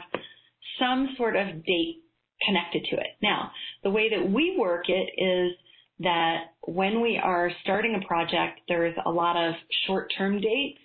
some 0.79 1.09
sort 1.17 1.35
of 1.35 1.65
date 1.65 2.03
connected 2.45 2.85
to 2.89 2.97
it. 2.97 3.07
Now, 3.21 3.51
the 3.83 3.89
way 3.89 4.09
that 4.09 4.29
we 4.29 4.55
work 4.57 4.89
it 4.89 5.09
is 5.17 5.57
that 5.99 6.53
when 6.63 7.01
we 7.01 7.19
are 7.21 7.51
starting 7.63 7.95
a 7.95 8.07
project, 8.07 8.59
there's 8.67 8.95
a 9.05 9.11
lot 9.11 9.37
of 9.37 9.53
short-term 9.87 10.41
dates, 10.41 10.79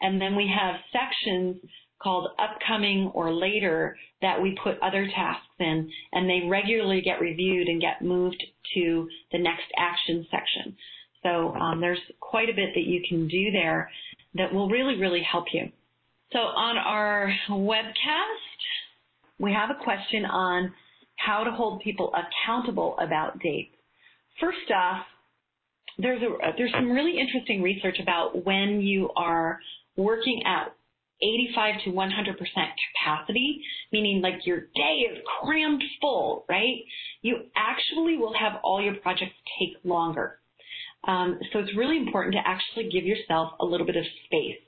and 0.00 0.20
then 0.20 0.36
we 0.36 0.52
have 0.56 0.76
sections 0.92 1.56
called 2.02 2.28
upcoming 2.38 3.10
or 3.14 3.32
later 3.32 3.96
that 4.20 4.40
we 4.40 4.56
put 4.62 4.78
other 4.82 5.06
tasks 5.14 5.46
in, 5.60 5.90
and 6.12 6.28
they 6.28 6.48
regularly 6.48 7.00
get 7.00 7.20
reviewed 7.20 7.68
and 7.68 7.80
get 7.80 8.02
moved 8.02 8.42
to 8.74 9.08
the 9.30 9.38
next 9.38 9.66
action 9.76 10.26
section. 10.30 10.76
So 11.22 11.54
um, 11.54 11.80
there's 11.80 12.00
quite 12.20 12.48
a 12.50 12.54
bit 12.54 12.70
that 12.74 12.84
you 12.84 13.02
can 13.08 13.28
do 13.28 13.52
there 13.52 13.90
that 14.34 14.52
will 14.52 14.68
really, 14.68 14.98
really 14.98 15.22
help 15.22 15.46
you. 15.52 15.70
So 16.32 16.38
on 16.38 16.76
our 16.78 17.32
webcast, 17.48 18.62
we 19.38 19.52
have 19.52 19.70
a 19.70 19.84
question 19.84 20.24
on 20.24 20.72
how 21.16 21.44
to 21.44 21.50
hold 21.50 21.80
people 21.82 22.12
accountable 22.14 22.96
about 22.98 23.38
dates. 23.40 23.74
First 24.40 24.70
off, 24.74 25.04
there's 25.98 26.22
a, 26.22 26.52
there's 26.56 26.72
some 26.72 26.90
really 26.90 27.18
interesting 27.18 27.62
research 27.62 27.98
about 28.00 28.44
when 28.44 28.80
you 28.80 29.10
are 29.16 29.60
working 29.96 30.42
at 30.46 30.74
85 31.22 31.74
to 31.84 31.90
100% 31.90 32.36
capacity, 32.36 33.62
meaning 33.92 34.20
like 34.20 34.44
your 34.44 34.60
day 34.74 35.06
is 35.10 35.18
crammed 35.40 35.82
full, 36.00 36.44
right? 36.48 36.78
You 37.20 37.36
actually 37.54 38.16
will 38.16 38.34
have 38.34 38.60
all 38.64 38.82
your 38.82 38.94
projects 38.94 39.34
take 39.58 39.76
longer. 39.84 40.40
Um, 41.04 41.38
so 41.52 41.58
it's 41.60 41.76
really 41.76 41.98
important 41.98 42.34
to 42.34 42.40
actually 42.44 42.90
give 42.90 43.04
yourself 43.04 43.52
a 43.60 43.64
little 43.64 43.86
bit 43.86 43.96
of 43.96 44.04
space. 44.26 44.58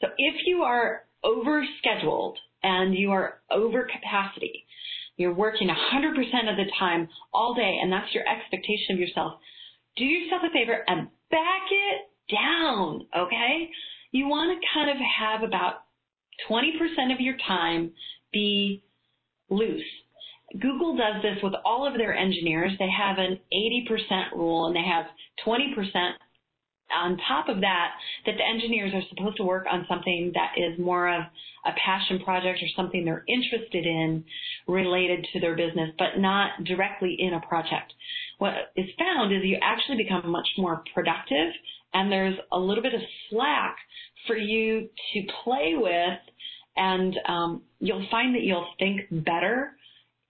So 0.00 0.08
if 0.16 0.34
you 0.46 0.62
are 0.62 1.04
overscheduled 1.24 2.34
and 2.62 2.94
you 2.94 3.10
are 3.10 3.40
over 3.50 3.84
capacity, 3.84 4.64
you're 5.16 5.34
working 5.34 5.68
100% 5.68 6.50
of 6.50 6.56
the 6.56 6.70
time 6.78 7.08
all 7.32 7.54
day, 7.54 7.78
and 7.82 7.92
that's 7.92 8.14
your 8.14 8.24
expectation 8.28 8.94
of 8.94 8.98
yourself, 8.98 9.34
do 9.96 10.04
yourself 10.04 10.42
a 10.48 10.52
favor 10.52 10.82
and 10.86 11.08
back 11.30 11.62
it 11.70 12.34
down, 12.34 13.06
okay? 13.16 13.68
You 14.10 14.28
want 14.28 14.58
to 14.58 14.68
kind 14.72 14.90
of 14.90 14.96
have 14.96 15.42
about 15.42 15.84
20% 16.50 17.12
of 17.12 17.20
your 17.20 17.36
time 17.46 17.92
be 18.32 18.82
loose. 19.50 19.82
Google 20.60 20.96
does 20.96 21.22
this 21.22 21.38
with 21.42 21.54
all 21.64 21.86
of 21.86 21.94
their 21.94 22.14
engineers. 22.14 22.72
They 22.78 22.90
have 22.90 23.18
an 23.18 23.38
80% 23.52 24.32
rule 24.32 24.66
and 24.66 24.76
they 24.76 24.84
have 24.84 25.06
20% 25.46 26.12
on 26.94 27.18
top 27.28 27.48
of 27.48 27.60
that, 27.60 27.92
that 28.26 28.34
the 28.36 28.44
engineers 28.44 28.92
are 28.94 29.02
supposed 29.08 29.36
to 29.38 29.44
work 29.44 29.66
on 29.70 29.86
something 29.88 30.32
that 30.34 30.52
is 30.56 30.78
more 30.78 31.08
of 31.08 31.22
a 31.64 31.70
passion 31.84 32.20
project 32.24 32.58
or 32.62 32.66
something 32.76 33.04
they're 33.04 33.24
interested 33.28 33.86
in 33.86 34.24
related 34.66 35.26
to 35.32 35.40
their 35.40 35.56
business, 35.56 35.90
but 35.98 36.18
not 36.18 36.64
directly 36.64 37.16
in 37.18 37.34
a 37.34 37.40
project. 37.40 37.92
What 38.38 38.54
is 38.76 38.86
found 38.98 39.32
is 39.32 39.42
you 39.44 39.58
actually 39.62 40.02
become 40.02 40.30
much 40.30 40.48
more 40.58 40.82
productive 40.94 41.52
and 41.94 42.10
there's 42.10 42.36
a 42.50 42.58
little 42.58 42.82
bit 42.82 42.94
of 42.94 43.00
slack 43.30 43.76
for 44.26 44.36
you 44.36 44.88
to 45.14 45.22
play 45.44 45.74
with 45.76 46.18
and 46.76 47.14
um, 47.28 47.62
you'll 47.80 48.06
find 48.10 48.34
that 48.34 48.42
you'll 48.42 48.66
think 48.78 49.02
better 49.24 49.76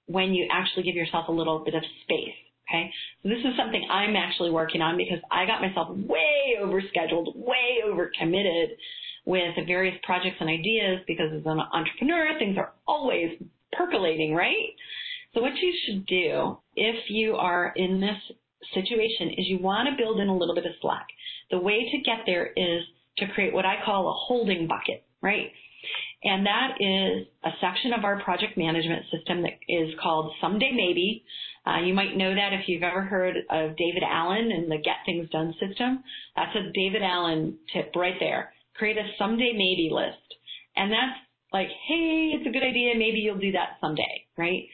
when 0.06 0.34
you 0.34 0.48
actually 0.52 0.82
give 0.82 0.96
yourself 0.96 1.28
a 1.28 1.32
little 1.32 1.60
bit 1.64 1.74
of 1.74 1.82
space. 2.04 2.34
Okay, 2.72 2.90
so 3.22 3.28
this 3.28 3.40
is 3.40 3.54
something 3.58 3.86
I'm 3.90 4.16
actually 4.16 4.50
working 4.50 4.80
on 4.80 4.96
because 4.96 5.18
I 5.30 5.44
got 5.44 5.60
myself 5.60 5.94
way 5.94 6.56
overscheduled, 6.58 7.36
way 7.36 7.82
overcommitted 7.84 8.68
with 9.26 9.54
various 9.66 9.96
projects 10.02 10.36
and 10.40 10.48
ideas 10.48 11.00
because 11.06 11.26
as 11.36 11.42
an 11.44 11.60
entrepreneur, 11.60 12.38
things 12.38 12.56
are 12.56 12.72
always 12.86 13.32
percolating, 13.72 14.34
right? 14.34 14.72
So 15.34 15.42
what 15.42 15.52
you 15.56 15.74
should 15.84 16.06
do 16.06 16.56
if 16.74 17.10
you 17.10 17.36
are 17.36 17.74
in 17.76 18.00
this 18.00 18.16
situation 18.72 19.30
is 19.36 19.48
you 19.48 19.58
want 19.58 19.88
to 19.90 20.02
build 20.02 20.18
in 20.20 20.28
a 20.28 20.36
little 20.36 20.54
bit 20.54 20.64
of 20.64 20.72
slack. 20.80 21.06
The 21.50 21.58
way 21.58 21.90
to 21.90 21.98
get 21.98 22.20
there 22.24 22.52
is 22.56 22.84
to 23.18 23.28
create 23.34 23.52
what 23.52 23.66
I 23.66 23.84
call 23.84 24.08
a 24.08 24.14
holding 24.14 24.66
bucket, 24.66 25.04
right? 25.20 25.52
And 26.24 26.46
that 26.46 26.76
is 26.78 27.26
a 27.44 27.50
section 27.60 27.92
of 27.92 28.04
our 28.04 28.22
project 28.22 28.56
management 28.56 29.04
system 29.10 29.42
that 29.42 29.58
is 29.68 29.94
called 30.00 30.32
Someday 30.40 30.70
Maybe. 30.72 31.24
Uh, 31.66 31.80
you 31.84 31.94
might 31.94 32.16
know 32.16 32.34
that 32.34 32.52
if 32.52 32.68
you've 32.68 32.82
ever 32.82 33.02
heard 33.02 33.36
of 33.50 33.76
David 33.76 34.02
Allen 34.08 34.52
and 34.52 34.70
the 34.70 34.78
Get 34.78 35.02
Things 35.04 35.28
Done 35.30 35.54
system. 35.58 36.02
That's 36.36 36.54
a 36.54 36.70
David 36.72 37.02
Allen 37.02 37.58
tip 37.72 37.92
right 37.96 38.14
there. 38.20 38.52
Create 38.76 38.98
a 38.98 39.08
Someday 39.18 39.52
Maybe 39.52 39.90
list. 39.90 40.16
And 40.76 40.92
that's 40.92 41.18
like, 41.52 41.68
hey, 41.88 42.32
it's 42.34 42.46
a 42.46 42.52
good 42.52 42.62
idea. 42.62 42.94
Maybe 42.96 43.18
you'll 43.18 43.38
do 43.38 43.52
that 43.52 43.76
someday, 43.80 44.24
right? 44.38 44.64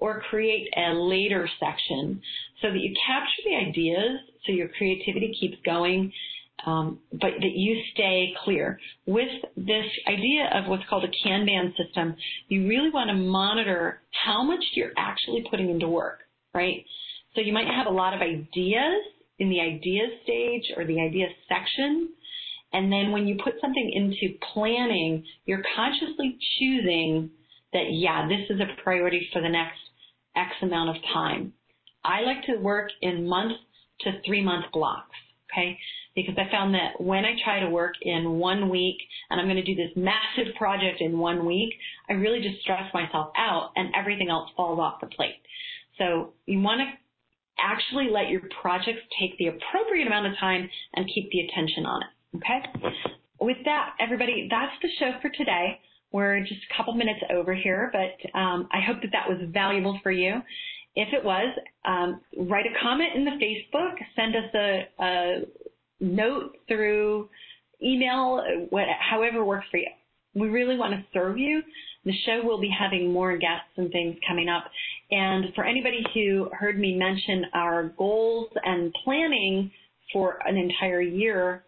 Or 0.00 0.20
create 0.30 0.68
a 0.76 0.92
later 0.92 1.48
section 1.58 2.20
so 2.62 2.68
that 2.70 2.78
you 2.78 2.94
capture 3.06 3.42
the 3.44 3.56
ideas 3.56 4.20
so 4.46 4.52
your 4.52 4.68
creativity 4.68 5.36
keeps 5.38 5.56
going 5.64 6.12
um, 6.66 6.98
but 7.12 7.30
that 7.40 7.52
you 7.54 7.82
stay 7.92 8.34
clear. 8.44 8.78
With 9.06 9.28
this 9.56 9.86
idea 10.06 10.50
of 10.54 10.68
what's 10.68 10.84
called 10.88 11.04
a 11.04 11.28
Kanban 11.28 11.74
system, 11.76 12.16
you 12.48 12.68
really 12.68 12.90
want 12.90 13.10
to 13.10 13.14
monitor 13.14 14.00
how 14.24 14.42
much 14.42 14.64
you're 14.74 14.92
actually 14.96 15.46
putting 15.50 15.70
into 15.70 15.88
work, 15.88 16.20
right? 16.54 16.84
So 17.34 17.40
you 17.40 17.52
might 17.52 17.68
have 17.68 17.86
a 17.86 17.90
lot 17.90 18.14
of 18.14 18.20
ideas 18.20 19.02
in 19.38 19.50
the 19.50 19.60
ideas 19.60 20.10
stage 20.24 20.64
or 20.76 20.84
the 20.84 21.00
ideas 21.00 21.30
section, 21.48 22.08
and 22.72 22.92
then 22.92 23.12
when 23.12 23.26
you 23.26 23.38
put 23.42 23.54
something 23.60 23.90
into 23.94 24.36
planning, 24.52 25.24
you're 25.46 25.62
consciously 25.74 26.36
choosing 26.58 27.30
that, 27.72 27.84
yeah, 27.90 28.26
this 28.28 28.50
is 28.50 28.60
a 28.60 28.82
priority 28.82 29.28
for 29.32 29.40
the 29.40 29.48
next 29.48 29.78
X 30.36 30.50
amount 30.62 30.90
of 30.90 31.02
time. 31.14 31.52
I 32.04 32.22
like 32.22 32.42
to 32.44 32.56
work 32.56 32.90
in 33.00 33.28
month 33.28 33.52
to 34.00 34.12
three 34.26 34.42
month 34.42 34.66
blocks. 34.72 35.16
Okay 35.52 35.78
because 36.18 36.36
I 36.36 36.50
found 36.50 36.74
that 36.74 37.00
when 37.00 37.24
I 37.24 37.34
try 37.44 37.60
to 37.60 37.70
work 37.70 37.94
in 38.02 38.38
one 38.38 38.68
week 38.68 38.96
and 39.30 39.40
I'm 39.40 39.46
going 39.46 39.56
to 39.56 39.62
do 39.62 39.76
this 39.76 39.90
massive 39.94 40.52
project 40.58 41.00
in 41.00 41.18
one 41.18 41.46
week, 41.46 41.74
I 42.08 42.14
really 42.14 42.40
just 42.40 42.60
stress 42.62 42.92
myself 42.92 43.30
out 43.36 43.70
and 43.76 43.94
everything 43.94 44.28
else 44.28 44.50
falls 44.56 44.80
off 44.80 45.00
the 45.00 45.06
plate. 45.06 45.40
So 45.96 46.32
you 46.46 46.60
want 46.60 46.80
to 46.80 46.86
actually 47.62 48.08
let 48.10 48.30
your 48.30 48.42
projects 48.60 49.02
take 49.20 49.38
the 49.38 49.48
appropriate 49.48 50.06
amount 50.06 50.26
of 50.26 50.32
time 50.38 50.68
and 50.94 51.08
keep 51.14 51.30
the 51.30 51.40
attention 51.40 51.86
on 51.86 52.02
it. 52.02 52.36
Okay? 52.38 52.90
With 53.40 53.58
that, 53.64 53.94
everybody, 54.00 54.48
that's 54.50 54.72
the 54.82 54.88
show 54.98 55.12
for 55.22 55.30
today. 55.30 55.80
We're 56.10 56.40
just 56.40 56.60
a 56.70 56.76
couple 56.76 56.94
minutes 56.94 57.20
over 57.30 57.54
here, 57.54 57.92
but 57.92 58.38
um, 58.38 58.68
I 58.72 58.80
hope 58.80 59.02
that 59.02 59.12
that 59.12 59.28
was 59.28 59.38
valuable 59.52 59.98
for 60.02 60.10
you. 60.10 60.40
If 60.96 61.12
it 61.12 61.24
was, 61.24 61.56
um, 61.84 62.20
write 62.36 62.66
a 62.66 62.82
comment 62.82 63.10
in 63.14 63.24
the 63.24 63.32
Facebook, 63.32 63.94
send 64.16 64.34
us 64.34 64.54
a, 64.54 64.88
a 65.00 65.40
note 66.00 66.56
through 66.68 67.28
email, 67.82 68.42
what, 68.70 68.86
however 68.98 69.44
works 69.44 69.66
for 69.70 69.78
you. 69.78 69.88
We 70.34 70.48
really 70.48 70.76
want 70.76 70.94
to 70.94 71.04
serve 71.12 71.38
you. 71.38 71.62
The 72.04 72.12
show 72.24 72.40
will 72.44 72.60
be 72.60 72.70
having 72.76 73.12
more 73.12 73.36
guests 73.36 73.72
and 73.76 73.90
things 73.90 74.16
coming 74.26 74.48
up. 74.48 74.64
And 75.10 75.46
for 75.54 75.64
anybody 75.64 76.04
who 76.14 76.48
heard 76.52 76.78
me 76.78 76.94
mention 76.96 77.46
our 77.54 77.92
goals 77.98 78.48
and 78.64 78.94
planning 79.04 79.70
for 80.12 80.38
an 80.46 80.56
entire 80.56 81.02
year 81.02 81.64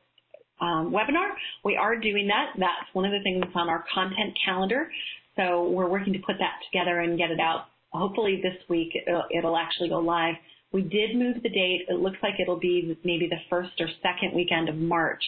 um, 0.61 0.93
webinar, 0.93 1.31
we 1.64 1.77
are 1.77 1.97
doing 1.97 2.29
that. 2.29 2.53
That's 2.59 2.95
one 2.95 3.05
of 3.05 3.12
the 3.12 3.23
things 3.23 3.45
on 3.55 3.69
our 3.69 3.85
content 3.93 4.38
calendar. 4.45 4.90
So 5.37 5.69
we're 5.71 5.88
working 5.88 6.12
to 6.12 6.19
put 6.21 6.37
that 6.38 6.55
together 6.71 7.01
and 7.01 7.19
get 7.19 7.31
it 7.31 7.40
out. 7.40 7.66
Hopefully 7.93 8.40
this 8.43 8.57
week 8.69 8.93
it'll, 9.07 9.25
it'll 9.37 9.57
actually 9.57 9.88
go 9.88 9.99
live. 9.99 10.35
We 10.72 10.83
did 10.83 11.16
move 11.16 11.42
the 11.42 11.48
date. 11.48 11.87
It 11.88 12.00
looks 12.00 12.18
like 12.22 12.35
it'll 12.40 12.61
be 12.61 12.96
maybe 13.04 13.28
the 13.28 13.40
first 13.48 13.80
or 13.80 13.88
second 14.02 14.35
weekend 14.35 14.68
of 14.68 14.76
March. 14.76 15.22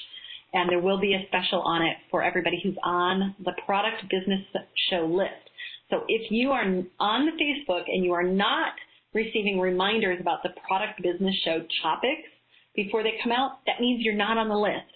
And 0.53 0.71
there 0.71 0.81
will 0.81 1.01
be 1.01 1.15
a 1.15 1.27
special 1.29 1.63
on 1.63 1.83
it 1.83 1.97
for 2.11 2.23
everybody 2.23 2.61
who's 2.63 2.77
on 2.85 3.35
the 3.43 3.53
product 3.65 4.03
business 4.11 4.41
show 4.91 5.07
list. 5.07 5.51
So 5.91 6.05
if 6.09 6.31
you 6.31 6.51
are 6.51 6.63
on 7.01 7.27
the 7.27 7.33
Facebook 7.33 7.85
and 7.87 8.05
you 8.05 8.13
are 8.13 8.23
not 8.23 8.73
receiving 9.15 9.59
reminders 9.59 10.21
about 10.21 10.43
the 10.43 10.51
product 10.67 11.03
business 11.03 11.35
show 11.45 11.65
topics 11.83 12.29
before 12.75 13.03
they 13.03 13.15
come 13.23 13.33
out, 13.33 13.59
that 13.67 13.81
means 13.81 14.05
you're 14.05 14.15
not 14.15 14.39
on 14.39 14.49
the 14.49 14.57
list. 14.57 14.89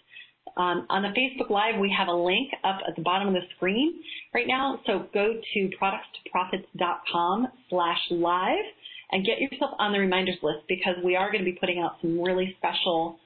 Um, 0.56 0.86
on 0.88 1.02
the 1.02 1.08
Facebook 1.08 1.50
Live, 1.50 1.78
we 1.78 1.94
have 1.96 2.08
a 2.08 2.14
link 2.14 2.50
up 2.64 2.78
at 2.88 2.96
the 2.96 3.02
bottom 3.02 3.28
of 3.28 3.34
the 3.34 3.42
screen 3.56 4.00
right 4.32 4.46
now. 4.46 4.80
So 4.86 5.06
go 5.12 5.34
to 5.34 5.70
productstoprofits.com 5.80 7.48
slash 7.68 7.98
live 8.10 8.64
and 9.12 9.24
get 9.24 9.40
yourself 9.40 9.72
on 9.78 9.92
the 9.92 9.98
reminders 9.98 10.36
list 10.42 10.60
because 10.68 10.94
we 11.04 11.16
are 11.16 11.30
going 11.30 11.44
to 11.44 11.50
be 11.50 11.56
putting 11.58 11.80
out 11.80 11.96
some 12.00 12.20
really 12.20 12.54
special 12.58 13.18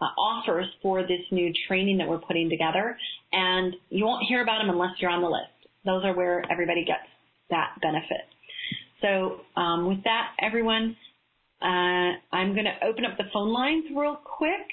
uh, 0.00 0.04
offers 0.20 0.66
for 0.82 1.02
this 1.02 1.20
new 1.30 1.52
training 1.68 1.98
that 1.98 2.08
we're 2.08 2.18
putting 2.18 2.48
together. 2.48 2.96
And 3.32 3.74
you 3.90 4.04
won't 4.04 4.24
hear 4.28 4.42
about 4.42 4.58
them 4.58 4.70
unless 4.70 4.90
you're 4.98 5.10
on 5.10 5.22
the 5.22 5.28
list. 5.28 5.52
Those 5.84 6.04
are 6.04 6.14
where 6.14 6.42
everybody 6.50 6.84
gets 6.84 7.06
that 7.50 7.74
benefit. 7.80 8.26
So 9.02 9.40
um, 9.60 9.86
with 9.86 10.02
that, 10.04 10.32
everyone, 10.42 10.96
uh, 11.62 12.16
I'm 12.32 12.54
going 12.54 12.64
to 12.64 12.86
open 12.86 13.04
up 13.04 13.16
the 13.16 13.24
phone 13.32 13.52
lines 13.52 13.84
real 13.96 14.16
quick. 14.16 14.66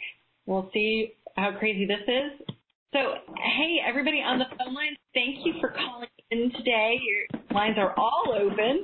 We'll 0.45 0.69
see 0.73 1.13
how 1.35 1.51
crazy 1.57 1.85
this 1.85 2.01
is. 2.07 2.55
So, 2.93 2.99
hey, 3.35 3.77
everybody 3.87 4.17
on 4.17 4.39
the 4.39 4.45
phone 4.57 4.73
lines, 4.73 4.97
thank 5.13 5.45
you 5.45 5.53
for 5.59 5.69
calling 5.69 6.09
in 6.31 6.51
today. 6.57 6.99
Your 7.01 7.41
lines 7.51 7.75
are 7.77 7.93
all 7.97 8.35
open. 8.37 8.83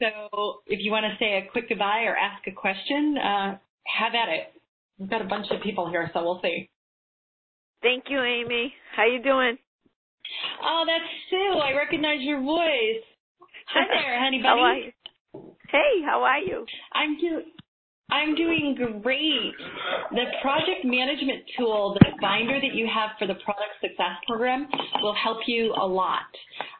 So 0.00 0.62
if 0.66 0.80
you 0.82 0.90
want 0.90 1.04
to 1.04 1.16
say 1.18 1.36
a 1.36 1.50
quick 1.50 1.68
goodbye 1.68 2.04
or 2.06 2.16
ask 2.16 2.46
a 2.46 2.52
question, 2.52 3.16
uh, 3.18 3.58
have 3.86 4.14
at 4.14 4.32
it. 4.32 4.52
We've 4.98 5.10
got 5.10 5.22
a 5.22 5.28
bunch 5.28 5.46
of 5.50 5.62
people 5.62 5.88
here, 5.90 6.10
so 6.12 6.22
we'll 6.22 6.40
see. 6.42 6.68
Thank 7.82 8.04
you, 8.08 8.20
Amy. 8.20 8.74
How 8.96 9.06
you 9.06 9.22
doing? 9.22 9.56
Oh, 10.62 10.84
that's 10.86 11.10
Sue. 11.30 11.58
I 11.58 11.72
recognize 11.76 12.20
your 12.20 12.40
voice. 12.40 13.04
Hi 13.68 13.84
there, 13.90 14.20
honey 14.24 14.42
bunny. 14.42 14.60
how 14.60 14.64
are 14.64 14.76
you? 14.76 14.92
Hey, 15.68 16.02
how 16.04 16.22
are 16.22 16.38
you? 16.38 16.66
I'm 16.92 17.16
do 17.18 17.42
I'm 18.10 18.34
doing 18.34 18.76
great. 19.02 19.54
The 20.12 20.24
project 20.42 20.84
management 20.84 21.42
tool, 21.58 21.96
the 21.98 22.06
binder 22.20 22.60
that 22.60 22.74
you 22.74 22.88
have 22.92 23.10
for 23.18 23.26
the 23.26 23.34
product 23.44 23.72
success 23.80 24.16
program 24.26 24.68
will 25.02 25.14
help 25.14 25.38
you 25.46 25.72
a 25.80 25.86
lot. 25.86 26.26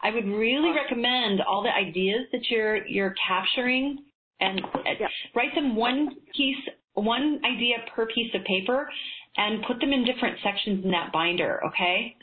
I 0.02 0.10
would 0.10 0.26
really 0.26 0.72
recommend 0.74 1.40
all 1.40 1.62
the 1.62 1.74
ideas 1.74 2.26
that 2.32 2.42
you're 2.50 2.86
you're 2.86 3.14
capturing 3.26 3.98
and 4.40 4.60
write 5.34 5.54
them 5.54 5.76
one 5.76 6.10
piece 6.36 6.56
one 6.94 7.40
idea 7.44 7.76
per 7.94 8.06
piece 8.06 8.34
of 8.34 8.44
paper 8.44 8.88
and 9.36 9.62
put 9.66 9.80
them 9.80 9.92
in 9.92 10.04
different 10.04 10.36
sections 10.42 10.84
in 10.84 10.90
that 10.90 11.12
binder, 11.12 11.60
okay? 11.66 12.16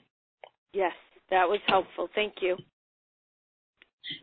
Yes, 0.74 0.91
that 1.30 1.48
was 1.48 1.60
helpful. 1.67 2.10
Thank 2.13 2.36
you. 2.41 2.58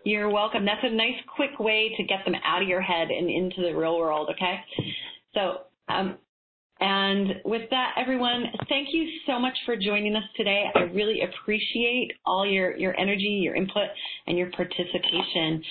You're 0.05 0.31
welcome. 0.31 0.65
That's 0.65 0.85
a 0.85 0.91
nice, 0.91 1.21
quick 1.35 1.59
way 1.59 1.95
to 1.97 2.03
get 2.05 2.25
them 2.25 2.35
out 2.45 2.63
of 2.63 2.69
your 2.69 2.81
head 2.81 3.09
and 3.09 3.31
into 3.31 3.63
the 3.63 3.75
real 3.75 3.99
world, 3.99 4.29
okay? 4.31 4.61
So, 5.35 5.63
um, 5.89 6.19
and 6.81 7.37
with 7.45 7.71
that, 7.71 7.93
everyone, 7.97 8.45
thank 8.69 8.89
you 8.93 9.09
so 9.27 9.39
much 9.39 9.57
for 9.65 9.77
joining 9.77 10.17
us 10.17 10.25
today. 10.37 10.65
I 10.75 10.81
really 10.81 11.21
appreciate 11.23 12.13
all 12.27 12.45
your, 12.45 12.77
your 12.77 12.99
energy, 12.99 13.41
your 13.43 13.55
input, 13.55 13.89
and 14.27 14.37
your 14.37 14.51
participation. 14.51 15.63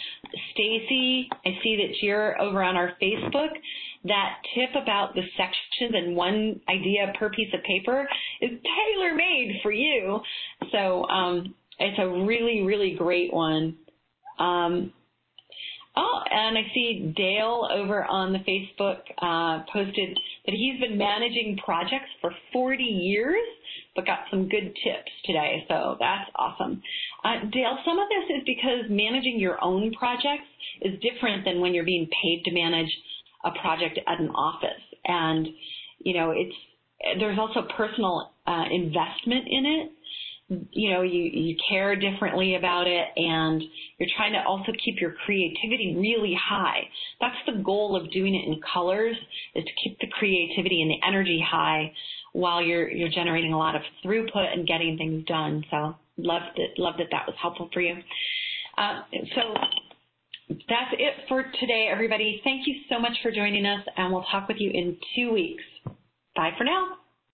Stacy, 0.54 1.30
I 1.46 1.50
see 1.62 1.76
that 1.76 2.02
you're 2.02 2.42
over 2.42 2.64
on 2.64 2.78
our 2.78 2.94
Facebook. 3.02 3.50
That 4.06 4.38
tip 4.56 4.82
about 4.82 5.14
the 5.14 5.24
sections 5.36 5.94
and 5.94 6.16
one 6.16 6.62
idea 6.70 7.12
per 7.20 7.30
piece 7.30 7.54
of 7.54 7.62
paper 7.64 8.08
is 8.42 8.52
tailor 8.52 9.14
made 9.14 9.60
for 9.62 9.74
you. 9.74 10.22
So 10.72 11.06
um, 11.10 11.54
it's 11.80 12.00
a 12.00 12.08
really, 12.08 12.62
really 12.62 12.96
great 12.98 13.34
one. 13.34 13.76
Um, 14.40 14.94
oh, 15.96 16.20
and 16.30 16.58
I 16.58 16.64
see 16.74 17.14
Dale 17.16 17.68
over 17.72 18.04
on 18.04 18.34
the 18.34 18.40
Facebook 18.40 19.00
uh, 19.22 19.64
posted 19.72 20.18
that 20.46 20.54
he's 20.54 20.80
been 20.80 20.98
managing 20.98 21.58
projects 21.64 22.10
for 22.22 22.32
40 22.52 22.84
years, 22.84 23.44
but 23.96 24.06
got 24.06 24.20
some 24.30 24.50
good 24.50 24.74
tips 24.84 25.12
today. 25.26 25.66
So 25.68 25.98
that's 26.00 26.30
awesome. 26.36 26.82
Uh, 27.24 27.46
Dale, 27.52 27.78
some 27.86 28.00
of 28.00 28.08
this 28.10 28.38
is 28.38 28.44
because 28.46 28.90
managing 28.90 29.40
your 29.40 29.64
own 29.64 29.92
projects 29.94 30.48
is 30.82 31.00
different 31.00 31.46
than 31.46 31.62
when 31.62 31.74
you're 31.74 31.86
being 31.86 32.10
paid 32.22 32.44
to 32.46 32.52
manage 32.52 32.90
a 33.46 33.52
project 33.62 34.00
at 34.08 34.20
an 34.20 34.30
office. 34.30 34.82
And, 35.06 35.48
you 36.00 36.14
know, 36.16 36.32
it's, 36.32 36.56
there's 37.20 37.38
also 37.38 37.68
personal 37.76 38.32
uh, 38.48 38.66
investment 38.72 39.48
in 39.48 39.66
it 39.66 39.92
you 40.50 40.92
know, 40.92 41.02
you, 41.02 41.22
you 41.24 41.56
care 41.70 41.96
differently 41.96 42.56
about 42.56 42.88
it 42.88 43.08
and 43.16 43.62
you're 43.98 44.10
trying 44.16 44.34
to 44.34 44.44
also 44.46 44.72
keep 44.84 45.00
your 45.00 45.16
creativity 45.26 45.96
really 45.98 46.38
high. 46.40 46.82
That's 47.22 47.36
the 47.46 47.64
goal 47.64 47.96
of 47.96 48.12
doing 48.12 48.36
it 48.36 48.48
in 48.48 48.60
colors 48.74 49.16
is 49.56 49.64
to 49.64 49.72
keep 49.84 50.00
the 50.00 50.08
creativity 50.08 50.82
and 50.82 50.92
the 50.92 51.08
energy 51.08 51.44
high 51.46 51.94
while 52.34 52.62
you're, 52.62 52.90
you're 52.90 53.10
generating 53.10 53.54
a 53.54 53.58
lot 53.58 53.76
of 53.76 53.82
throughput 54.04 54.54
and 54.54 54.68
getting 54.68 54.98
things 54.98 55.26
done. 55.26 55.64
So 55.72 55.96
loved 56.18 56.58
it, 56.58 56.72
loved 56.78 57.00
that 57.00 57.08
that 57.12 57.26
was 57.26 57.36
helpful 57.42 57.70
for 57.74 57.82
you. 57.82 57.96
Uh, 58.78 59.02
so 59.36 59.54
that's 60.50 60.94
it 60.94 61.14
for 61.30 61.44
today, 61.60 61.88
everybody. 61.92 62.42
Thank 62.44 62.68
you 62.68 62.76
so 62.90 63.00
much 63.00 63.14
for 63.22 63.32
joining 63.32 63.66
us 63.66 63.86
and 63.96 64.12
we'll 64.12 64.26
talk 64.32 64.48
with 64.48 64.58
you 64.60 64.72
in 64.72 64.98
two 65.16 65.32
weeks. 65.32 65.64
Bye 66.36 66.52
for 66.58 66.64
now. 66.64 67.03